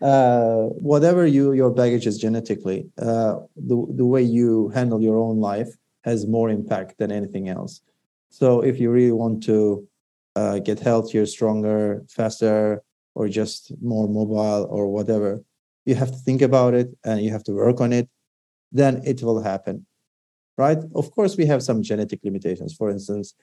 [0.01, 5.39] Uh, whatever you your baggage is genetically, uh, the the way you handle your own
[5.39, 5.70] life
[6.03, 7.82] has more impact than anything else.
[8.30, 9.88] So if you really want to
[10.36, 12.84] uh, get healthier, stronger, faster,
[13.16, 15.41] or just more mobile or whatever,
[15.86, 18.10] you have to think about it and you have to work on it.
[18.72, 19.86] Then it will happen,
[20.58, 20.80] right?
[20.96, 22.74] Of course, we have some genetic limitations.
[22.74, 23.36] For instance,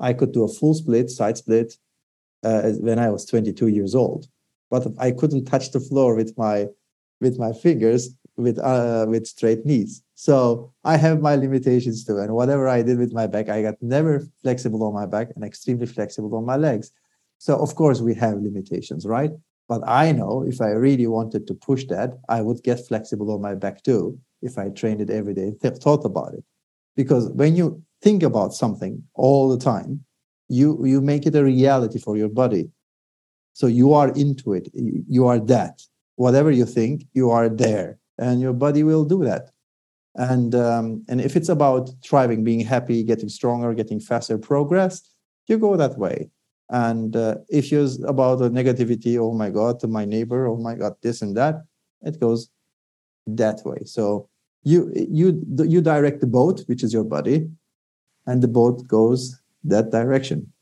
[0.00, 1.76] I could do a full split, side split,
[2.42, 4.26] uh, when I was 22 years old,
[4.70, 6.68] but I couldn't touch the floor with my
[7.20, 10.02] with my fingers with uh, with straight knees.
[10.14, 12.18] So I have my limitations too.
[12.18, 15.44] And whatever I did with my back, I got never flexible on my back and
[15.44, 16.90] extremely flexible on my legs.
[17.38, 19.30] So of course we have limitations, right?
[19.70, 23.40] But I know if I really wanted to push that, I would get flexible on
[23.40, 26.44] my back too if I trained it every day, th- thought about it.
[26.96, 30.04] Because when you think about something all the time,
[30.48, 32.64] you you make it a reality for your body.
[33.52, 34.66] So you are into it.
[34.74, 35.76] You are that.
[36.16, 39.44] Whatever you think, you are there and your body will do that
[40.16, 44.94] and um, and if it's about thriving being happy getting stronger getting faster progress
[45.46, 46.28] you go that way
[46.70, 50.74] and uh, if you're about the negativity oh my god to my neighbor oh my
[50.74, 51.62] god this and that
[52.02, 52.50] it goes
[53.26, 53.82] that way.
[53.84, 54.28] So
[54.62, 57.48] you you you direct the boat which is your body
[58.26, 60.52] and the boat goes that direction.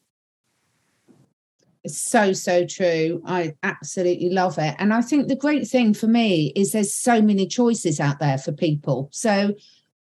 [1.85, 3.23] It's so so true.
[3.25, 4.75] I absolutely love it.
[4.79, 8.39] And i think the great thing for me is there's so many choices out there
[8.39, 9.09] for people.
[9.13, 9.55] So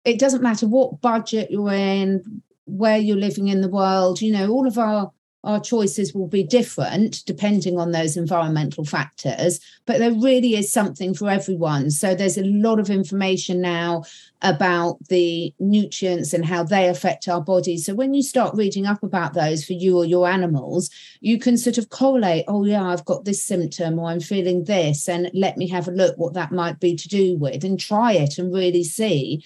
[0.05, 4.51] it doesn't matter what budget you're in where you're living in the world you know
[4.51, 5.13] all of our
[5.47, 11.15] our choices will be different depending on those environmental factors, but there really is something
[11.15, 11.91] for everyone.
[11.91, 14.03] So there's a lot of information now
[14.43, 17.87] about the nutrients and how they affect our bodies.
[17.87, 20.91] So when you start reading up about those for you or your animals,
[21.21, 25.09] you can sort of correlate, oh, yeah, I've got this symptom or I'm feeling this,
[25.09, 28.13] and let me have a look what that might be to do with and try
[28.13, 29.45] it and really see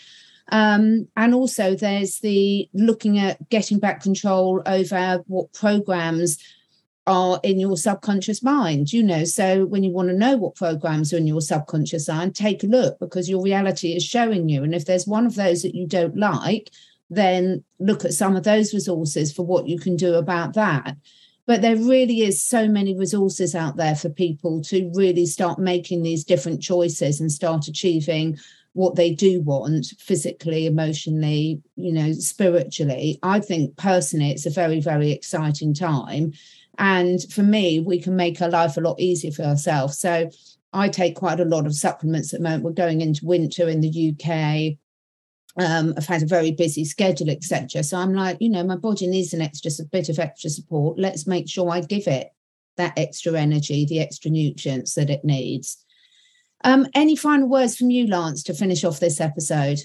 [0.50, 6.38] um, and also, there's the looking at getting back control over what programs
[7.06, 8.92] are in your subconscious mind.
[8.92, 12.34] You know, so when you want to know what programs are in your subconscious mind,
[12.34, 14.62] take a look because your reality is showing you.
[14.62, 16.70] And if there's one of those that you don't like,
[17.08, 20.96] then look at some of those resources for what you can do about that
[21.50, 26.04] but there really is so many resources out there for people to really start making
[26.04, 28.38] these different choices and start achieving
[28.72, 33.18] what they do want physically, emotionally, you know, spiritually.
[33.22, 36.32] I think personally it's a very, very exciting time.
[36.78, 39.98] And for me, we can make our life a lot easier for ourselves.
[39.98, 40.30] So
[40.72, 42.64] I take quite a lot of supplements at the moment.
[42.64, 44.78] We're going into winter in the UK.
[45.62, 47.82] Um, I've had a very busy schedule, etc.
[47.82, 50.98] So I'm like, you know, my body needs an extra a bit of extra support.
[50.98, 52.28] Let's make sure I give it
[52.76, 55.84] that extra energy, the extra nutrients that it needs.
[56.64, 59.80] Um, any final words from you, Lance, to finish off this episode?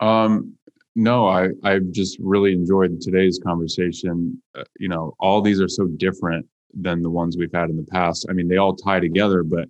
[0.00, 0.54] Um,
[0.94, 4.42] no, I I just really enjoyed today's conversation.
[4.54, 7.90] Uh, you know, all these are so different than the ones we've had in the
[7.90, 8.26] past.
[8.28, 9.68] I mean, they all tie together, but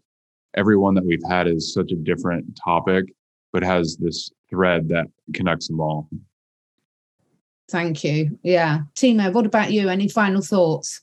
[0.56, 3.06] every one that we've had is such a different topic,
[3.52, 6.08] but has this thread that connects them all.
[7.70, 8.38] Thank you.
[8.42, 9.88] Yeah, Timo, what about you?
[9.88, 11.02] Any final thoughts?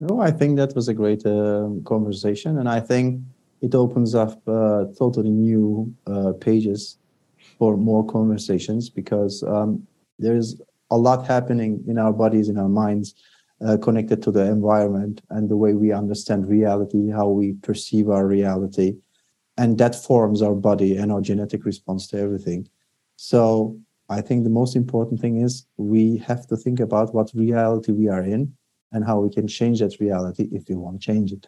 [0.00, 3.22] No, I think that was a great uh, conversation, and I think
[3.64, 6.98] it opens up uh, totally new uh, pages
[7.58, 9.86] for more conversations because um,
[10.18, 10.60] there's
[10.90, 13.14] a lot happening in our bodies, in our minds,
[13.66, 18.26] uh, connected to the environment and the way we understand reality, how we perceive our
[18.26, 18.96] reality.
[19.56, 22.68] And that forms our body and our genetic response to everything.
[23.16, 23.78] So
[24.10, 28.08] I think the most important thing is we have to think about what reality we
[28.08, 28.52] are in
[28.92, 31.46] and how we can change that reality if we want to change it.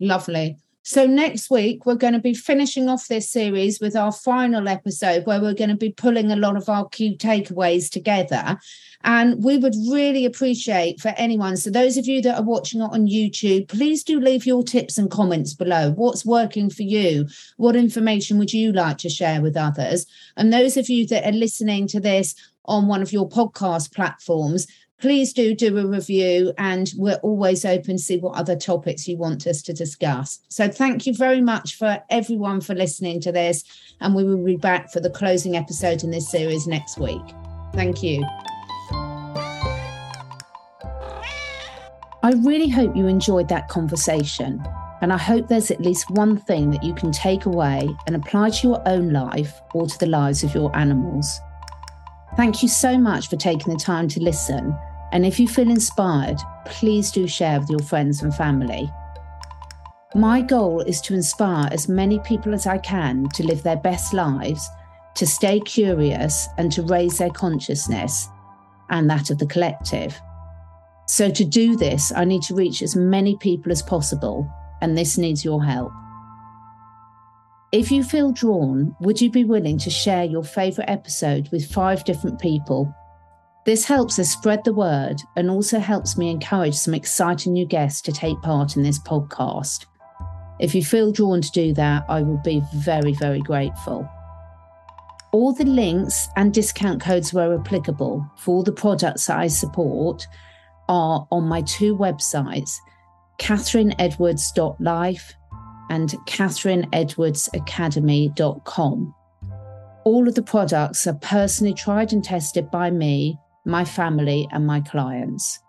[0.00, 0.58] Lovely.
[0.88, 5.26] So, next week, we're going to be finishing off this series with our final episode
[5.26, 8.56] where we're going to be pulling a lot of our key takeaways together.
[9.02, 11.56] And we would really appreciate for anyone.
[11.56, 15.10] So, those of you that are watching on YouTube, please do leave your tips and
[15.10, 15.90] comments below.
[15.90, 17.26] What's working for you?
[17.56, 20.06] What information would you like to share with others?
[20.36, 22.36] And those of you that are listening to this
[22.66, 24.68] on one of your podcast platforms,
[24.98, 29.16] please do do a review and we're always open to see what other topics you
[29.16, 33.64] want us to discuss so thank you very much for everyone for listening to this
[34.00, 37.22] and we will be back for the closing episode in this series next week
[37.74, 38.24] thank you
[42.22, 44.62] i really hope you enjoyed that conversation
[45.02, 48.48] and I hope there's at least one thing that you can take away and apply
[48.48, 51.38] to your own life or to the lives of your animals.
[52.36, 54.76] Thank you so much for taking the time to listen.
[55.12, 58.90] And if you feel inspired, please do share with your friends and family.
[60.14, 64.14] My goal is to inspire as many people as I can to live their best
[64.14, 64.68] lives,
[65.16, 68.28] to stay curious, and to raise their consciousness
[68.90, 70.18] and that of the collective.
[71.06, 74.50] So, to do this, I need to reach as many people as possible,
[74.80, 75.92] and this needs your help.
[77.72, 82.04] If you feel drawn, would you be willing to share your favourite episode with five
[82.04, 82.94] different people?
[83.66, 88.00] This helps us spread the word and also helps me encourage some exciting new guests
[88.02, 89.86] to take part in this podcast.
[90.60, 94.08] If you feel drawn to do that, I will be very, very grateful.
[95.32, 100.28] All the links and discount codes where applicable for all the products that I support
[100.88, 102.70] are on my two websites,
[103.40, 105.34] catherineedwards.life
[105.90, 109.14] and catherineedwardsacademy.com.
[110.04, 113.36] All of the products are personally tried and tested by me,
[113.66, 115.60] my family, and my clients.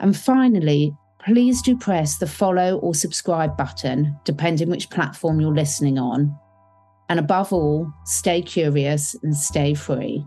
[0.00, 0.94] And finally,
[1.24, 6.36] please do press the follow or subscribe button, depending which platform you're listening on.
[7.08, 10.26] And above all, stay curious and stay free.